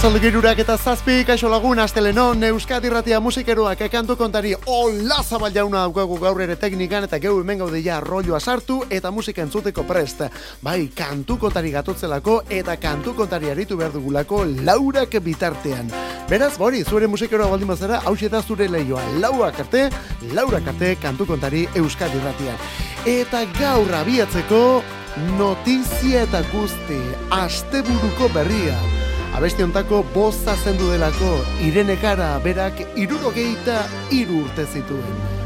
Arratzalde 0.00 0.20
girurak 0.24 0.60
eta 0.62 0.78
zazpi, 0.80 1.26
kaixo 1.28 1.48
lagun, 1.52 1.76
astelenon, 1.82 2.40
Euskadi 2.48 2.88
Ratia 2.88 3.18
musikeroak 3.20 3.82
ekantu 3.84 4.14
kontari 4.16 4.54
hola 4.64 5.18
zabal 5.20 5.52
jauna 5.52 5.82
daukagu 5.82 6.14
gaur 6.22 6.38
ere 6.40 6.54
teknikan 6.56 7.04
eta 7.04 7.18
geu 7.20 7.34
hemen 7.42 7.58
gaude 7.60 7.82
ja 7.84 7.98
rolloa 8.00 8.38
sartu 8.40 8.78
eta 8.88 9.10
musika 9.12 9.42
entzuteko 9.44 9.84
prest. 9.84 10.22
Bai, 10.62 10.88
kantu 10.96 11.36
kontari 11.42 11.74
gatotzelako 11.74 12.38
eta 12.48 12.78
kantu 12.80 13.12
kontari 13.18 13.50
aritu 13.50 13.76
behar 13.76 13.92
dugulako 13.92 14.46
laurak 14.64 15.18
bitartean. 15.20 15.92
Beraz, 16.30 16.56
bori, 16.56 16.80
zure 16.82 17.06
musikeroa 17.06 17.50
baldin 17.50 17.68
bazara, 17.68 18.00
hau 18.06 18.16
da 18.16 18.40
zure 18.40 18.68
lehioa, 18.68 19.02
lauak 19.20 19.60
arte, 19.60 19.90
laurak 20.32 20.66
arte 20.66 20.96
kantu 20.96 21.26
kontari 21.26 21.68
Euskadi 21.74 22.24
Ratian. 22.24 22.56
Eta 23.04 23.44
gaur 23.60 23.92
abiatzeko 24.00 24.82
notizia 25.36 26.22
eta 26.22 26.40
guzti, 26.54 27.02
asteburuko 27.30 28.32
berria. 28.32 28.99
Abesti 29.34 29.62
ontako 29.62 30.04
boza 30.14 30.54
zendu 30.64 30.90
delako 30.90 31.32
Irene 31.66 31.96
Kara 31.96 32.38
berak 32.44 32.80
irurogeita 32.96 33.84
iru 34.10 34.44
urte 34.44 34.64
zituen. 34.72 35.40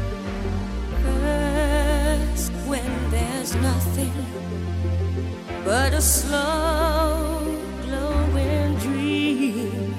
But 5.65 5.93
a 5.93 6.01
slow 6.01 7.43
glowing 7.81 8.75
dream 8.77 9.95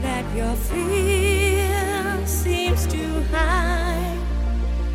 That 0.00 0.24
your 0.34 0.56
fear 0.56 2.26
seems 2.26 2.86
to 2.86 3.22
hide 3.30 4.18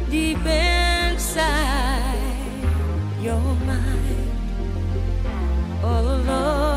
Deep 0.09 0.43
inside 0.43 2.17
your 3.21 3.55
mind 3.67 4.31
All 5.83 6.07
alone 6.15 6.70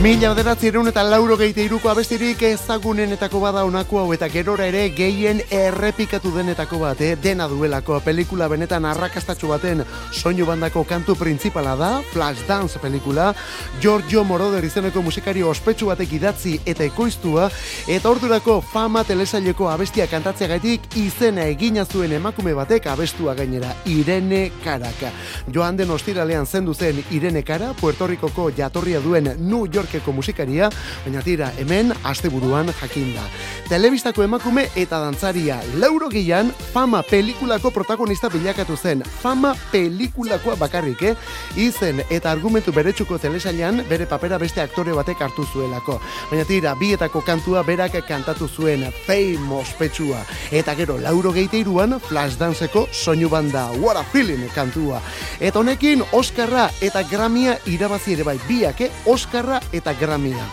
Mila 0.00 0.30
bederatzi 0.32 0.70
erun 0.70 0.88
eta 0.88 1.02
lauro 1.04 1.34
geite 1.36 1.60
iruko 1.60 1.90
abestirik 1.90 2.40
ezagunenetako 2.48 3.40
bada 3.42 3.66
onako 3.68 3.98
hau 4.00 4.14
eta 4.14 4.30
gerora 4.32 4.64
ere 4.70 4.86
gehien 4.96 5.42
errepikatu 5.52 6.30
denetako 6.32 6.78
bat, 6.80 7.02
eh? 7.04 7.18
dena 7.20 7.44
duelako 7.50 7.98
pelikula 8.00 8.48
benetan 8.48 8.86
arrakastatxo 8.88 9.50
baten 9.50 9.82
soinu 10.08 10.46
bandako 10.48 10.86
kantu 10.88 11.18
printzipala 11.20 11.74
da, 11.76 11.90
Flashdance 12.14 12.80
pelikula, 12.80 13.34
Giorgio 13.82 14.22
Moroder 14.24 14.64
izeneko 14.64 15.02
musikari 15.04 15.42
ospetsu 15.44 15.90
batek 15.92 16.16
idatzi 16.16 16.54
eta 16.64 16.86
ekoiztua, 16.88 17.50
eta 17.84 18.08
ordurako 18.08 18.62
fama 18.72 19.04
telesaileko 19.04 19.68
abestia 19.68 20.08
kantatzea 20.08 20.48
gaitik 20.54 20.88
izena 20.96 21.44
egina 21.52 21.84
zuen 21.84 22.16
emakume 22.16 22.56
batek 22.56 22.88
abestua 22.94 23.36
gainera, 23.36 23.74
Irene 23.84 24.46
Karaka. 24.64 25.12
Joan 25.52 25.76
den 25.76 25.92
ostiralean 25.92 26.48
zendu 26.48 26.72
zen 26.72 27.04
Irene 27.10 27.44
Kara, 27.44 27.74
Puerto 27.76 28.08
Ricoko 28.08 28.48
jatorria 28.56 29.04
duen 29.04 29.34
New 29.36 29.68
York 29.68 29.89
Yorkeko 29.90 30.12
musikaria, 30.14 30.70
baina 31.04 31.22
tira 31.22 31.50
hemen 31.58 31.92
asteburuan 32.06 32.70
jakinda. 32.80 33.22
Telebistako 33.68 34.22
emakume 34.22 34.68
eta 34.78 35.00
dantzaria 35.02 35.60
lauro 35.78 36.08
gian 36.10 36.52
fama 36.72 37.02
pelikulako 37.02 37.70
protagonista 37.70 38.28
bilakatu 38.28 38.76
zen. 38.76 39.02
Fama 39.22 39.54
pelikulakoa 39.72 40.56
bakarrik, 40.58 41.02
eh? 41.02 41.14
Izen 41.56 42.02
eta 42.10 42.30
argumentu 42.30 42.72
beretsuko 42.72 43.18
telesailan 43.18 43.84
bere 43.88 44.06
papera 44.06 44.38
beste 44.38 44.60
aktore 44.62 44.92
batek 44.94 45.22
hartu 45.22 45.46
zuelako. 45.52 46.00
Baina 46.30 46.44
tira, 46.44 46.74
bietako 46.74 47.22
kantua 47.26 47.62
berak 47.66 47.98
kantatu 48.06 48.48
zuen 48.48 48.86
famous 49.06 49.74
petsua. 49.78 50.22
Eta 50.50 50.74
gero, 50.74 50.98
lauro 50.98 51.32
geite 51.32 51.58
iruan, 51.58 51.98
Flashdance-eko 52.00 52.86
soinu 52.92 53.28
banda, 53.28 53.68
What 53.80 53.96
a 53.96 54.04
Feeling 54.04 54.48
kantua. 54.54 55.00
Eta 55.40 55.58
honekin, 55.58 56.02
Oscarra 56.12 56.70
eta 56.80 57.02
Gramia 57.10 57.58
irabazi 57.66 58.14
ere 58.14 58.26
bai, 58.26 58.38
biak, 58.48 58.80
eh? 58.80 58.90
Oscarra 59.06 59.60
eta 59.72 59.79
Gramia. 59.98 60.44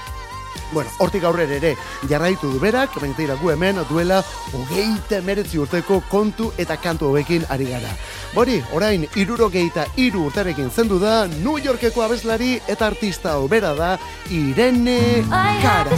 Bueno, 0.72 0.90
hortik 1.00 1.24
aurrera 1.24 1.56
ere 1.56 1.76
jarraitu 2.10 2.50
du 2.52 2.60
berak, 2.60 2.98
baina 3.00 3.36
gu 3.40 3.52
hemen 3.52 3.80
duela 3.90 4.24
hogeita 4.52 5.22
meretzi 5.22 5.58
urteko 5.58 6.02
kontu 6.10 6.52
eta 6.58 6.76
kantu 6.78 7.08
hobekin 7.08 7.46
ari 7.50 7.66
gara. 7.70 7.94
Bori, 8.34 8.62
orain 8.74 9.08
irurogeita 9.16 9.86
iru 9.96 10.26
urtarekin 10.28 10.70
zendu 10.70 11.00
da, 11.00 11.28
New 11.28 11.58
Yorkeko 11.58 12.04
abeslari 12.04 12.60
eta 12.68 12.88
artista 12.88 13.38
obera 13.38 13.74
da, 13.76 13.98
Irene 14.30 15.24
Cara. 15.62 15.96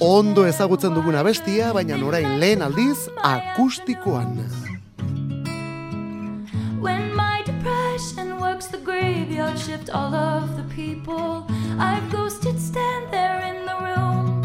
Ondo 0.00 0.46
ezagutzen 0.46 0.94
dugun 0.94 1.14
abestia, 1.14 1.72
baina 1.72 1.96
orain 2.06 2.40
lehen 2.40 2.62
aldiz 2.62 3.08
akustikoan. 3.22 4.40
When 6.82 7.21
graveyard 9.32 9.58
shift 9.58 9.88
all 9.88 10.14
of 10.14 10.56
the 10.58 10.74
people 10.74 11.46
I've 11.78 12.12
ghosted 12.12 12.60
stand 12.60 13.10
there 13.10 13.40
in 13.40 13.64
the 13.64 13.76
room. 13.86 14.44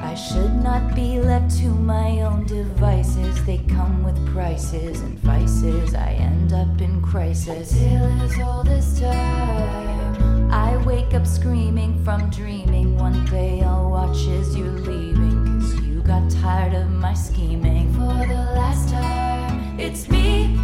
I 0.00 0.14
should 0.14 0.54
not 0.62 0.94
be 0.94 1.18
left 1.18 1.58
to 1.58 1.68
my 1.68 2.20
own 2.20 2.46
devices. 2.46 3.44
They 3.44 3.58
come 3.68 4.04
with 4.04 4.16
prices 4.32 5.00
and 5.00 5.18
vices. 5.18 5.94
I 5.94 6.12
end 6.12 6.52
up 6.52 6.80
in 6.80 7.02
crisis. 7.02 7.74
Is 7.74 8.38
all 8.38 8.62
this 8.62 9.00
time. 9.00 10.52
I 10.52 10.76
wake 10.86 11.12
up 11.12 11.26
screaming 11.26 12.04
from 12.04 12.30
dreaming. 12.30 12.96
One 12.96 13.24
day 13.24 13.62
I'll 13.62 13.90
watch 13.90 14.28
as 14.28 14.56
you're 14.56 14.78
leaving. 14.90 15.60
Cause 15.60 15.80
you 15.80 16.02
got 16.02 16.30
tired 16.30 16.74
of 16.74 16.88
my 16.90 17.14
scheming. 17.14 17.92
For 17.94 18.14
the 18.32 18.42
last 18.54 18.90
time, 18.90 19.80
it's 19.80 20.08
me. 20.08 20.56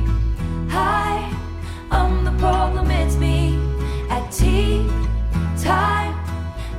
Hi, 0.70 1.33
problem, 2.38 2.90
it's 2.90 3.16
me 3.16 3.58
at 4.10 4.30
tea 4.30 4.86
time. 5.62 6.14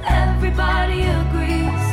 Everybody 0.05 1.01
agrees. 1.01 1.87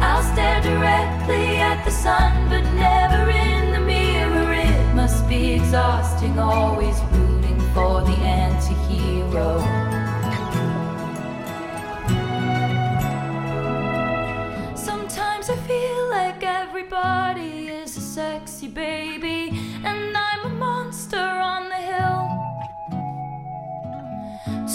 I'll 0.00 0.22
stare 0.32 0.60
directly 0.62 1.56
at 1.56 1.84
the 1.84 1.90
sun, 1.90 2.48
but 2.48 2.62
never 2.74 3.30
in 3.30 3.72
the 3.72 3.80
mirror. 3.80 4.52
It 4.52 4.94
must 4.94 5.28
be 5.28 5.54
exhausting, 5.54 6.38
always 6.38 6.96
rooting 7.12 7.58
for 7.74 8.02
the 8.02 8.16
anti 8.22 8.74
hero. 8.88 9.58
Sometimes 14.76 15.50
I 15.50 15.56
feel 15.66 16.10
like 16.10 16.44
everybody 16.44 17.68
is 17.68 17.96
a 17.96 18.00
sexy 18.00 18.68
baby, 18.68 19.17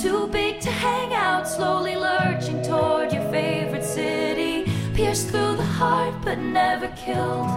Too 0.03 0.27
big 0.27 0.59
to 0.59 0.69
hang 0.69 1.13
out, 1.13 1.47
slowly 1.47 1.95
lurching 1.95 2.61
toward 2.61 3.13
your 3.13 3.23
favorite 3.31 3.85
city. 3.85 4.69
Pierced 4.93 5.29
through 5.29 5.55
the 5.55 5.63
heart, 5.63 6.13
but 6.25 6.39
never 6.39 6.89
killed. 6.89 7.47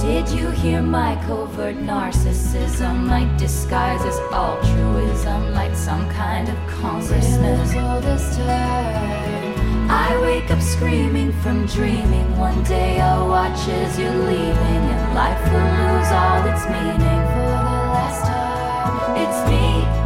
Did 0.00 0.26
you 0.30 0.48
hear 0.48 0.80
my 0.80 1.14
covert 1.26 1.76
narcissism? 1.76 3.04
My 3.04 3.24
disguise 3.36 4.00
as 4.00 4.18
altruism, 4.32 5.52
like 5.52 5.76
some 5.76 6.08
kind 6.08 6.48
of 6.48 6.56
consciousness. 6.80 7.74
all 7.76 8.00
this 8.00 8.34
time. 8.34 9.90
I 9.90 10.18
wake 10.22 10.50
up 10.50 10.62
screaming 10.62 11.32
from 11.42 11.66
dreaming. 11.66 12.34
One 12.38 12.62
day 12.64 12.98
I'll 12.98 13.28
watch 13.28 13.68
as 13.68 13.98
you're 13.98 14.10
leaving, 14.10 14.82
and 14.94 15.14
life 15.14 15.44
will 15.52 15.70
lose 15.82 16.10
all 16.22 16.46
its 16.48 16.64
meaning 16.64 17.22
for 17.32 17.48
the 17.52 17.84
last 17.92 18.24
time. 18.24 19.16
It's 19.18 19.50
me. 19.50 19.97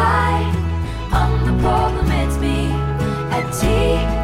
I'm 0.00 1.44
the 1.46 1.62
problem. 1.62 2.10
It's 2.12 2.38
me. 2.38 2.70
At 3.30 3.50
tea 3.52 4.17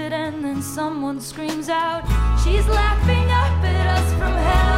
it, 0.00 0.12
and 0.12 0.44
then 0.44 0.62
someone 0.62 1.20
screams 1.20 1.68
out, 1.68 2.02
She's 2.42 2.66
laughing 2.66 3.30
up 3.30 3.64
at 3.64 3.98
us 3.98 4.12
from 4.14 4.32
hell. 4.32 4.69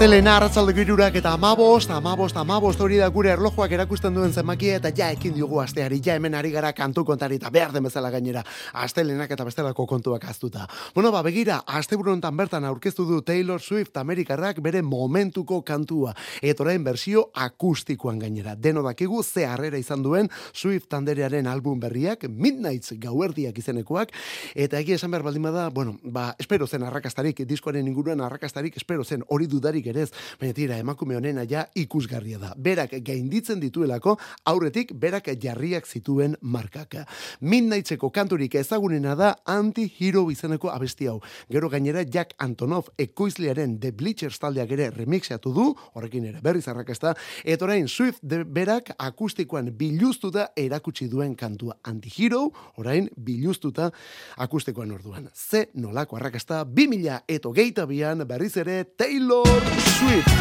Astelena 0.00 0.38
arratzaldeko 0.38 0.80
irurak 0.80 1.16
eta 1.18 1.34
amabost, 1.36 1.90
amabost, 1.92 2.38
amabost 2.40 2.80
hori 2.80 2.96
da 2.96 3.10
gure 3.12 3.28
erlojuak 3.34 3.74
erakusten 3.76 4.14
duen 4.16 4.30
zenbakia 4.32 4.78
eta 4.78 4.88
ja 4.96 5.10
ekin 5.12 5.34
diogu 5.36 5.58
asteari, 5.60 5.98
ja 6.00 6.14
hemen 6.16 6.32
ari 6.38 6.48
gara 6.54 6.70
kantu 6.72 7.02
kontari 7.04 7.36
eta 7.36 7.50
behar 7.52 7.74
den 7.74 7.84
bezala 7.84 8.08
gainera, 8.08 8.40
astelenak 8.72 9.34
eta 9.36 9.44
bestelako 9.44 9.84
kontuak 9.86 10.24
aztuta. 10.24 10.64
Bueno, 10.94 11.10
ba, 11.12 11.20
begira, 11.20 11.58
asteburu 11.66 12.14
honetan 12.14 12.38
bertan 12.38 12.64
aurkeztu 12.64 13.04
du 13.04 13.18
Taylor 13.20 13.60
Swift 13.60 14.00
Amerikarrak 14.00 14.62
bere 14.64 14.80
momentuko 14.80 15.58
kantua, 15.68 16.14
eta 16.40 16.64
orain 16.64 16.80
bersio 16.82 17.26
akustikoan 17.34 18.24
gainera. 18.24 18.56
Deno 18.56 18.80
dakigu 18.80 19.20
ze 19.22 19.44
harrera 19.44 19.76
izan 19.76 20.00
duen 20.02 20.32
Swift 20.54 20.88
tanderearen 20.88 21.46
album 21.46 21.76
berriak, 21.78 22.24
Midnights 22.24 22.96
gauerdiak 23.04 23.60
izenekoak, 23.60 24.16
eta 24.54 24.80
egia 24.80 24.96
esan 24.96 25.12
behar 25.12 25.28
baldin 25.28 25.44
bada, 25.50 25.68
bueno, 25.68 25.98
ba, 26.02 26.30
espero 26.38 26.66
zen 26.66 26.88
arrakastarik, 26.88 27.44
diskoaren 27.44 27.92
inguruan 27.92 28.24
arrakastarik, 28.24 28.80
espero 28.80 29.04
zen 29.04 29.28
hori 29.28 29.44
dudarik 29.46 29.89
ere 29.90 30.06
ez, 30.06 30.10
baina 30.40 30.56
tira, 30.56 30.78
emakume 30.80 31.16
honena 31.18 31.44
ja 31.48 31.66
ikusgarria 31.74 32.38
da. 32.40 32.54
Berak 32.56 32.96
gainditzen 33.06 33.60
dituelako, 33.60 34.16
aurretik 34.50 34.94
berak 34.94 35.30
jarriak 35.40 35.86
zituen 35.86 36.36
markak. 36.40 36.96
Midnightseko 37.40 38.10
kanturik 38.14 38.54
ezagunena 38.58 39.14
da 39.18 39.34
anti-hero 39.46 40.26
izeneko 40.30 40.70
abesti 40.72 41.08
hau. 41.10 41.18
Gero 41.50 41.68
gainera 41.70 42.04
Jack 42.06 42.34
Antonov 42.38 42.90
ekoizlearen 42.98 43.78
The 43.80 43.92
Bleachers 43.92 44.38
taldeak 44.40 44.72
ere 44.76 44.90
remixeatu 44.94 45.52
du, 45.54 45.66
horrekin 45.94 46.28
ere 46.30 46.42
berriz 46.44 46.66
arrakasta, 46.70 47.14
eta 47.44 47.66
orain 47.66 47.88
Swift 47.88 48.22
de 48.22 48.42
berak 48.44 48.92
akustikoan 48.98 49.70
biluztuta 49.76 50.50
erakutsi 50.56 51.08
duen 51.10 51.36
kantua 51.38 51.78
anti-hero, 51.84 52.46
orain 52.78 53.08
biluztuta 53.16 53.90
akustikoan 54.36 54.92
orduan. 54.96 55.30
Ze 55.34 55.68
nolako 55.74 56.16
arrakasta 56.16 56.64
2000 56.64 57.22
eto 57.28 57.52
geita 57.52 57.86
bian 57.86 58.26
berriz 58.28 58.56
ere 58.60 58.84
Taylor 58.84 59.79
Swift. 59.80 60.40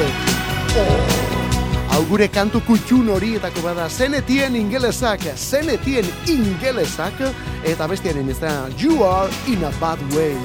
Oh. 0.78 1.30
Hau 1.90 2.04
gure 2.06 2.28
kantu 2.30 2.62
kutxun 2.68 3.10
horietako 3.10 3.64
bada 3.66 3.88
zenetien 3.90 4.56
ingelesak, 4.56 5.26
zenetien 5.36 6.06
ingelesak, 6.30 7.24
eta 7.66 7.88
bestiaren 7.90 8.30
ez 8.30 8.40
da 8.40 8.70
You 8.78 9.04
are 9.04 9.30
in 9.48 9.64
a 9.64 9.72
bad 9.82 10.00
way. 10.14 10.38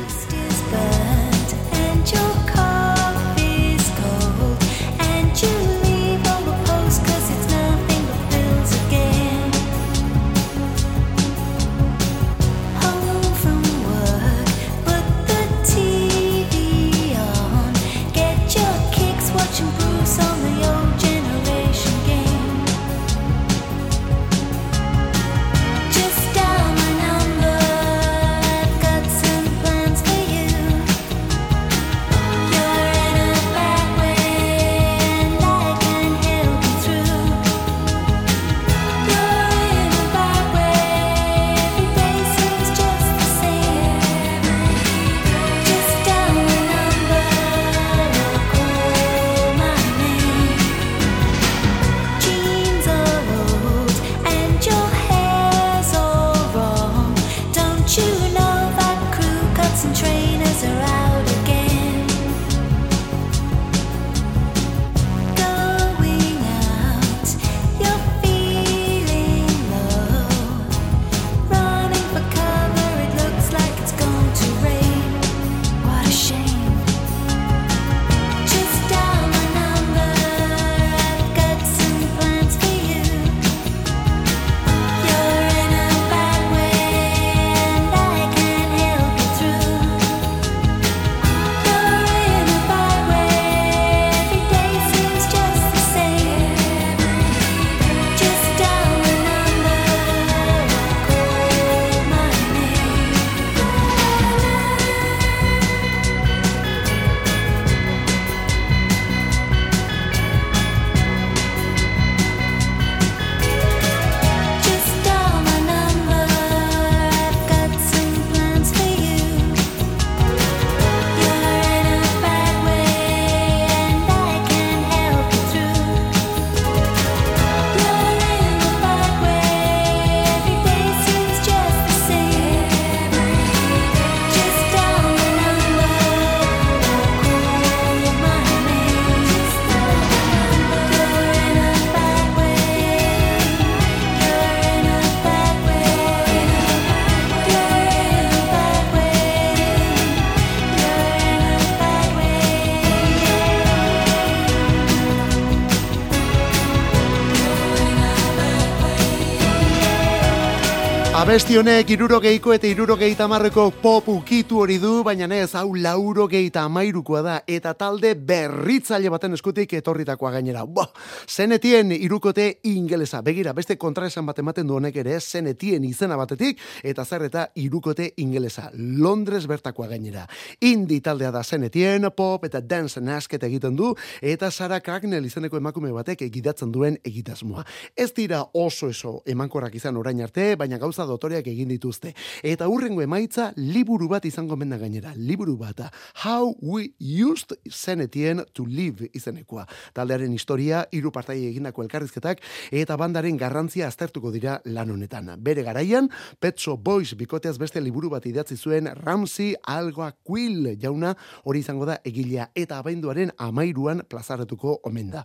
Abesti 161.34 161.56
honek 161.58 161.88
irurogeiko 161.90 162.52
eta 162.54 162.68
irurogeita 162.70 163.24
marreko 163.26 163.64
pop 163.82 164.06
ukitu 164.12 164.60
hori 164.62 164.76
du, 164.78 165.00
baina 165.02 165.26
ez, 165.34 165.56
hau 165.58 165.74
laurogeita 165.74 166.62
amairukoa 166.68 167.22
da, 167.26 167.32
eta 167.50 167.72
talde 167.74 168.12
berritzaile 168.14 169.10
baten 169.10 169.34
eskutik 169.34 169.72
etorritakoa 169.74 170.30
gainera. 170.30 170.62
Bo, 170.64 170.84
zenetien 171.26 171.90
irukote 171.90 172.60
ingelesa. 172.70 173.20
Begira, 173.26 173.52
beste 173.52 173.74
kontraesan 173.74 174.24
bat 174.26 174.38
ematen 174.38 174.68
du 174.68 174.76
honek 174.76 174.94
ere, 175.02 175.16
zenetien 175.18 175.82
izena 175.82 176.14
batetik, 176.14 176.60
eta 176.84 177.02
zer 177.04 177.24
eta 177.26 177.48
irukote 177.56 178.12
ingelesa. 178.22 178.68
Londres 178.78 179.48
bertakoa 179.50 179.88
gainera. 179.90 180.28
Indi 180.60 181.00
taldea 181.00 181.32
da 181.34 181.42
zenetien, 181.42 182.12
pop 182.14 182.46
eta 182.46 182.60
dance 182.62 183.02
nasket 183.02 183.48
egiten 183.50 183.74
du, 183.74 183.90
eta 184.22 184.52
Sara 184.52 184.78
Cracknell 184.78 185.26
izeneko 185.26 185.58
emakume 185.58 185.90
batek 185.98 186.22
egidatzen 186.28 186.70
duen 186.70 187.00
egitasmoa. 187.02 187.66
Ez 187.96 188.12
dira 188.14 188.44
oso 188.52 188.94
eso 188.94 189.16
emankorrak 189.26 189.74
izan 189.74 189.98
orain 189.98 190.22
arte, 190.22 190.52
baina 190.54 190.78
gauza 190.78 191.02
dotoreak 191.24 191.48
egin 191.48 191.70
dituzte. 191.72 192.12
Eta 192.44 192.68
hurrengo 192.68 193.02
emaitza 193.02 193.52
liburu 193.56 194.08
bat 194.08 194.24
izango 194.28 194.56
menda 194.56 194.76
gainera. 194.78 195.14
Liburu 195.16 195.56
bat. 195.56 195.80
How 196.24 196.54
we 196.60 196.92
used 196.98 197.56
zenetien 197.68 198.44
to 198.52 198.64
live 198.66 199.08
izenekoa. 199.14 199.66
Taldearen 199.94 200.32
historia, 200.32 200.84
hiru 200.92 201.10
partai 201.12 201.38
egindako 201.48 201.84
elkarrizketak, 201.84 202.42
eta 202.70 202.96
bandaren 203.00 203.38
garrantzia 203.40 203.88
aztertuko 203.88 204.32
dira 204.34 204.60
lan 204.64 204.90
honetan. 204.90 205.34
Bere 205.40 205.64
garaian, 205.64 206.10
Petso 206.40 206.76
Boys 206.76 207.14
bikoteaz 207.16 207.56
beste 207.58 207.80
liburu 207.80 208.10
bat 208.12 208.26
idatzi 208.26 208.56
zuen 208.56 208.90
Ramsey 209.00 209.54
Algoa 209.62 210.12
Quill 210.22 210.74
jauna 210.80 211.14
hori 211.44 211.64
izango 211.64 211.88
da 211.88 211.98
egilea 212.04 212.50
eta 212.54 212.78
abenduaren 212.78 213.32
amairuan 213.38 214.04
plazaratuko 214.08 214.80
omen 214.84 215.10
da. 215.14 215.24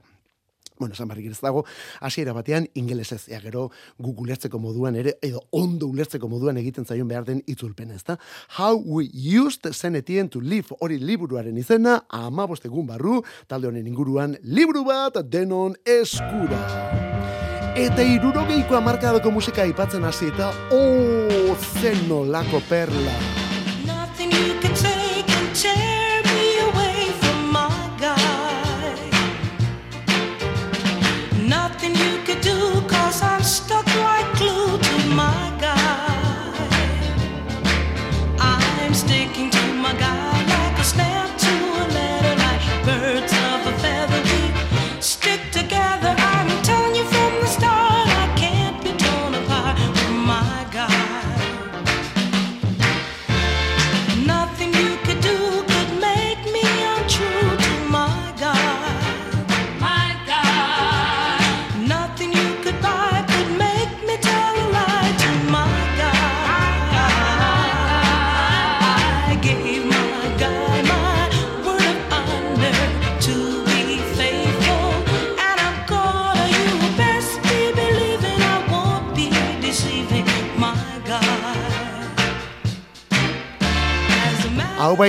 Bueno, 0.79 0.93
esan 0.93 1.09
barrik 1.09 1.25
ez 1.27 1.41
dago, 1.43 1.65
hasiera 1.99 2.31
batean 2.31 2.69
ingelesez, 2.73 3.25
ea 3.27 3.41
gero 3.43 3.65
Google 3.97 4.29
ulertzeko 4.29 4.61
moduan 4.63 4.95
ere, 4.95 5.17
edo 5.21 5.41
ondo 5.51 5.89
ulertzeko 5.91 6.29
moduan 6.31 6.55
egiten 6.61 6.85
zaion 6.87 7.09
behar 7.09 7.25
den 7.27 7.41
itzulpen, 7.51 7.91
ezta? 7.91 8.15
How 8.55 8.79
we 8.79 9.09
used 9.11 9.67
zenetien 9.73 10.29
to 10.29 10.39
live 10.39 10.77
hori 10.79 10.95
liburuaren 11.03 11.57
izena, 11.59 12.05
ama 12.07 12.47
bostegun 12.47 12.87
barru, 12.87 13.19
talde 13.51 13.67
honen 13.67 13.91
inguruan, 13.91 14.37
liburu 14.43 14.85
bat 14.87 15.19
denon 15.27 15.75
eskura. 15.83 16.63
Eta 17.75 18.07
irurogeiko 18.15 18.79
amarkadoko 18.79 19.35
musika 19.35 19.67
aipatzen 19.67 20.07
hasi 20.07 20.31
eta, 20.31 20.53
oh, 20.71 21.57
zen 21.81 22.07
nolako 22.07 22.63
perla. 22.71 23.19
Nothing 23.83 24.58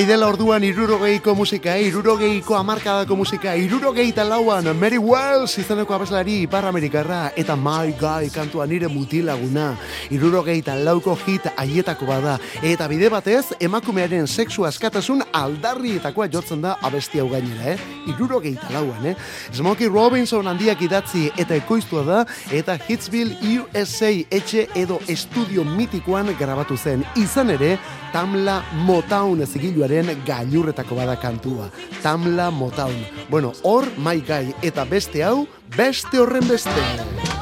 bai 0.01 0.07
dela 0.09 0.29
orduan 0.33 0.65
irurogeiko 0.65 1.35
musika, 1.37 1.75
eh? 1.77 1.91
irurogeiko 1.91 2.55
amarkadako 2.57 3.17
musika, 3.21 3.53
irurogeita 3.53 4.25
lauan 4.25 4.65
Mary 4.73 4.97
Wells 4.97 5.59
izeneko 5.61 5.93
abeslari 5.93 6.39
Ipar 6.47 6.65
Amerikarra 6.65 7.19
eta 7.37 7.53
My 7.53 7.93
Guy 8.01 8.31
kantua 8.33 8.65
nire 8.67 8.89
mutilaguna. 8.89 9.75
Irurogeita 10.11 10.75
lauko 10.75 11.15
hit 11.27 11.47
aietako 11.57 12.09
bada. 12.09 12.37
Eta 12.67 12.89
bide 12.91 13.11
batez, 13.13 13.53
emakumearen 13.63 14.27
sexu 14.27 14.65
askatasun 14.67 15.23
aldarrietakoa 15.33 16.27
jotzen 16.33 16.63
da 16.65 16.77
abesti 16.83 17.21
hau 17.23 17.29
gainera, 17.31 17.75
eh? 17.75 17.79
Irurogeita 18.11 18.73
lauan, 18.75 19.07
eh? 19.13 19.15
Smokey 19.55 19.89
Robinson 19.89 20.51
handiak 20.51 20.83
idatzi 20.83 21.29
eta 21.39 21.55
ekoiztua 21.55 22.05
da, 22.07 22.21
eta 22.51 22.79
Hitsville 22.89 23.39
USA 23.61 24.11
etxe 24.31 24.67
edo 24.75 24.99
estudio 25.09 25.65
mitikoan 25.65 26.35
grabatu 26.39 26.77
zen. 26.77 27.05
Izan 27.17 27.55
ere, 27.55 27.77
Tamla 28.11 28.61
Motown 28.87 29.45
zigiluaren 29.47 30.11
gailurretako 30.27 30.99
bada 30.99 31.15
kantua. 31.21 31.71
Tamla 32.03 32.51
Motown. 32.51 32.99
Bueno, 33.31 33.53
hor 33.63 33.87
My 33.99 34.19
Guy 34.19 34.55
eta 34.67 34.85
beste 34.85 35.23
hau, 35.25 35.47
beste 35.77 36.19
horren 36.19 36.49
beste. 36.51 37.40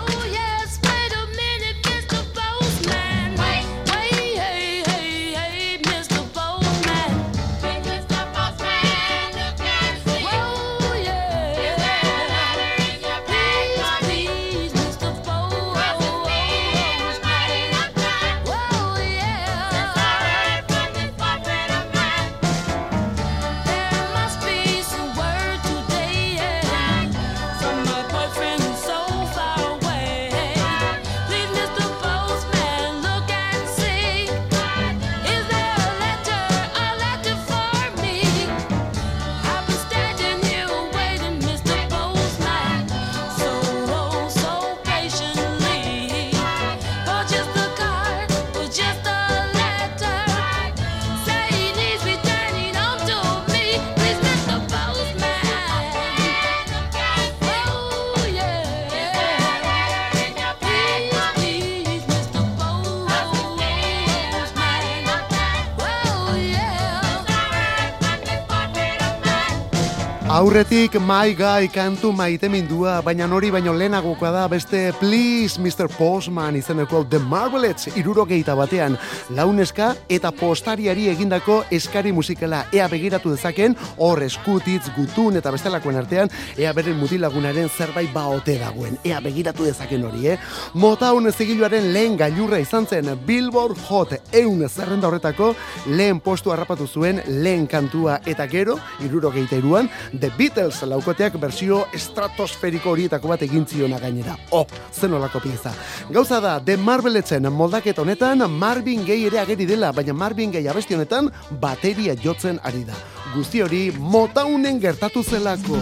Aurretik 70.48 70.94
My 71.04 71.34
Guy 71.36 71.66
kantu 71.68 72.08
maitemindua, 72.16 73.02
baina 73.04 73.26
nori 73.28 73.50
baino 73.52 73.74
lehenagokoa 73.76 74.30
da 74.32 74.46
beste 74.48 74.94
Please 74.96 75.60
Mr. 75.60 75.90
Postman 75.92 76.56
izeneko 76.56 77.02
The 77.04 77.18
Marvelettes 77.20 77.92
irurogeita 78.00 78.54
batean 78.56 78.96
launeska 79.36 79.90
eta 80.08 80.30
postariari 80.32 81.10
egindako 81.12 81.58
eskari 81.70 82.14
musikala 82.16 82.62
ea 82.72 82.86
begiratu 82.88 83.34
dezaken 83.34 83.76
hor 83.98 84.22
eskutitz, 84.24 84.88
gutun 84.96 85.36
eta 85.36 85.52
bestelakoen 85.52 86.00
artean 86.00 86.32
ea 86.56 86.72
beren 86.72 86.96
mutilagunaren 86.96 87.68
zerbait 87.68 88.08
baote 88.14 88.56
dagoen 88.56 88.96
ea 89.04 89.20
begiratu 89.20 89.68
dezaken 89.68 90.08
hori, 90.08 90.30
eh? 90.32 90.38
Motaun 90.72 91.28
zigiluaren 91.30 91.92
lehen 91.92 92.16
gailurra 92.16 92.62
izan 92.64 92.88
zen 92.88 93.12
Billboard 93.26 93.76
Hot 93.90 94.16
eun 94.32 94.64
zerrenda 94.70 95.12
horretako 95.12 95.52
lehen 95.92 96.24
postu 96.24 96.56
harrapatu 96.56 96.88
zuen 96.88 97.20
lehen 97.28 97.68
kantua 97.68 98.22
eta 98.24 98.48
gero, 98.48 98.80
irurogeita 99.04 99.60
iruan, 99.60 99.92
The 100.16 100.38
Beatles 100.38 100.47
laukoteak 100.56 101.36
bersio 101.40 101.86
estratosferiko 101.94 102.90
horietako 102.90 103.28
bat 103.28 103.42
egin 103.42 103.66
ziona 103.66 103.98
gainera. 103.98 104.36
Oh, 104.50 104.66
zen 104.92 105.12
olako 105.12 105.40
pieza. 105.40 105.72
Gauza 106.10 106.40
da, 106.40 106.60
The 106.60 106.76
Marveletzen 106.76 107.50
moldaket 107.52 107.98
honetan 107.98 108.50
Marvin 108.50 109.04
Gaye 109.06 109.26
ere 109.26 109.38
ageri 109.40 109.66
dela, 109.66 109.92
baina 109.92 110.12
Marvin 110.12 110.52
Gaye 110.52 110.68
abesti 110.68 110.94
honetan 110.94 111.30
bateria 111.60 112.14
jotzen 112.14 112.60
ari 112.62 112.84
da. 112.84 112.94
Guzti 113.34 113.62
hori 113.62 113.92
Motaunen 113.98 114.80
gertatu 114.80 115.22
zelako. 115.22 115.78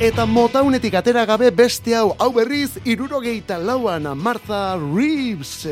Eta 0.00 0.26
motaunetik 0.26 0.94
atera 0.94 1.24
gabe 1.26 1.50
beste 1.50 1.96
hau, 1.96 2.14
hau 2.18 2.30
berriz, 2.32 2.78
irurogeita 2.84 3.58
lauan 3.58 4.06
Martha 4.16 4.76
Reeves. 4.76 5.66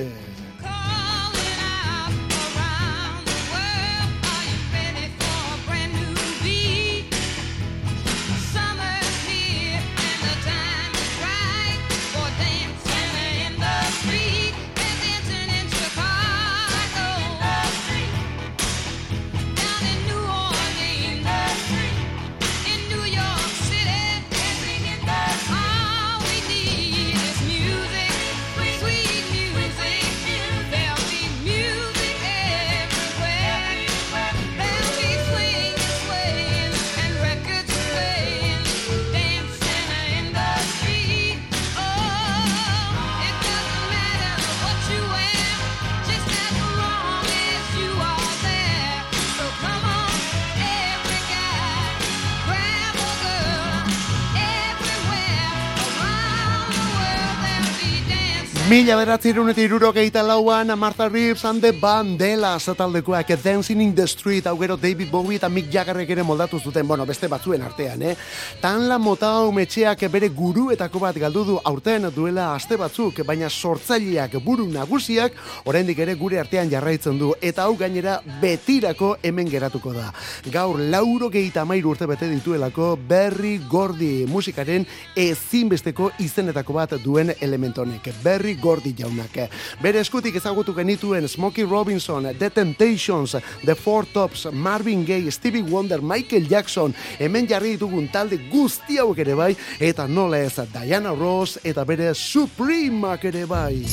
Mila 58.77 58.93
beratzerun 58.99 59.49
eta 59.49 59.62
irurogeita 59.65 60.21
lauan 60.21 60.69
Martha 60.77 61.09
Reeves 61.09 61.47
and 61.47 61.62
the 61.62 61.73
Bandelas 61.73 62.67
taldekoak 62.77 63.43
Dancing 63.43 63.81
in 63.81 63.95
the 63.95 64.07
Street 64.07 64.47
hau 64.47 64.59
gero 64.59 64.77
David 64.77 65.11
Bowie 65.11 65.37
eta 65.37 65.49
Mick 65.49 65.71
Jaggerrek 65.73 66.11
ere 66.11 66.23
moldatu 66.23 66.61
zuten, 66.61 66.87
bueno, 66.87 67.07
beste 67.07 67.27
batzuen 67.27 67.62
artean, 67.62 68.03
eh? 68.03 68.15
Tan 68.61 68.87
la 68.87 68.99
mota 68.99 69.31
hau 69.39 69.51
metxeak 69.51 70.05
bere 70.12 70.29
guruetako 70.29 71.01
bat 71.01 71.17
galdu 71.17 71.45
du 71.45 71.57
aurten 71.65 72.11
duela 72.15 72.51
aste 72.55 72.77
batzuk, 72.77 73.23
baina 73.25 73.49
sortzaileak 73.49 74.37
buru 74.45 74.69
nagusiak 74.69 75.33
oraindik 75.65 75.99
ere 76.05 76.15
gure 76.15 76.39
artean 76.39 76.69
jarraitzen 76.69 77.17
du 77.17 77.33
eta 77.41 77.65
hau 77.65 77.79
gainera 77.81 78.21
betirako 78.43 79.17
hemen 79.23 79.49
geratuko 79.49 79.95
da. 79.95 80.12
Gaur 80.53 80.85
lauro 80.85 81.31
gehieta 81.31 81.65
mairu 81.65 81.95
urte 81.95 82.05
bete 82.05 82.29
dituelako 82.29 82.99
Berry 83.09 83.57
Gordy 83.71 84.27
musikaren 84.29 84.85
ezinbesteko 85.17 86.12
izenetako 86.21 86.77
bat 86.77 86.99
duen 87.01 87.33
elementonek. 87.41 88.12
Berry 88.23 88.59
Gordy 88.66 88.94
jaunak. 88.98 89.37
Bere 89.83 90.00
eskutik 90.02 90.35
ezagutu 90.40 90.74
genituen 90.74 91.29
Smokey 91.29 91.64
Robinson, 91.70 92.26
The 92.38 92.50
Temptations, 92.50 93.37
The 93.62 93.76
Four 93.79 94.09
Tops, 94.12 94.48
Marvin 94.52 95.05
Gaye, 95.07 95.31
Stevie 95.31 95.62
Wonder, 95.62 96.02
Michael 96.02 96.48
Jackson, 96.50 96.94
hemen 97.20 97.46
jarri 97.46 97.76
ditugun 97.76 98.11
talde 98.11 98.40
guzti 98.50 98.98
hauek 98.98 99.22
ere 99.22 99.38
bai, 99.38 99.52
eta 99.79 100.09
nola 100.09 100.42
ez 100.42 100.57
Diana 100.72 101.14
Ross 101.14 101.61
eta 101.62 101.85
bere 101.85 102.12
Supremak 102.14 103.24
ere 103.31 103.46
bai. 103.46 103.85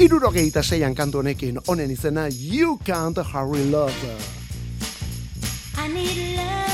Irurogeita 0.00 0.62
zeian 0.62 0.94
kantu 0.96 1.20
honekin, 1.20 1.60
honen 1.66 1.90
izena 1.90 2.28
You 2.32 2.78
Can't 2.86 3.18
Hurry 3.18 3.68
Love. 3.70 4.16
I 5.76 5.88
need 5.88 6.36
love 6.36 6.71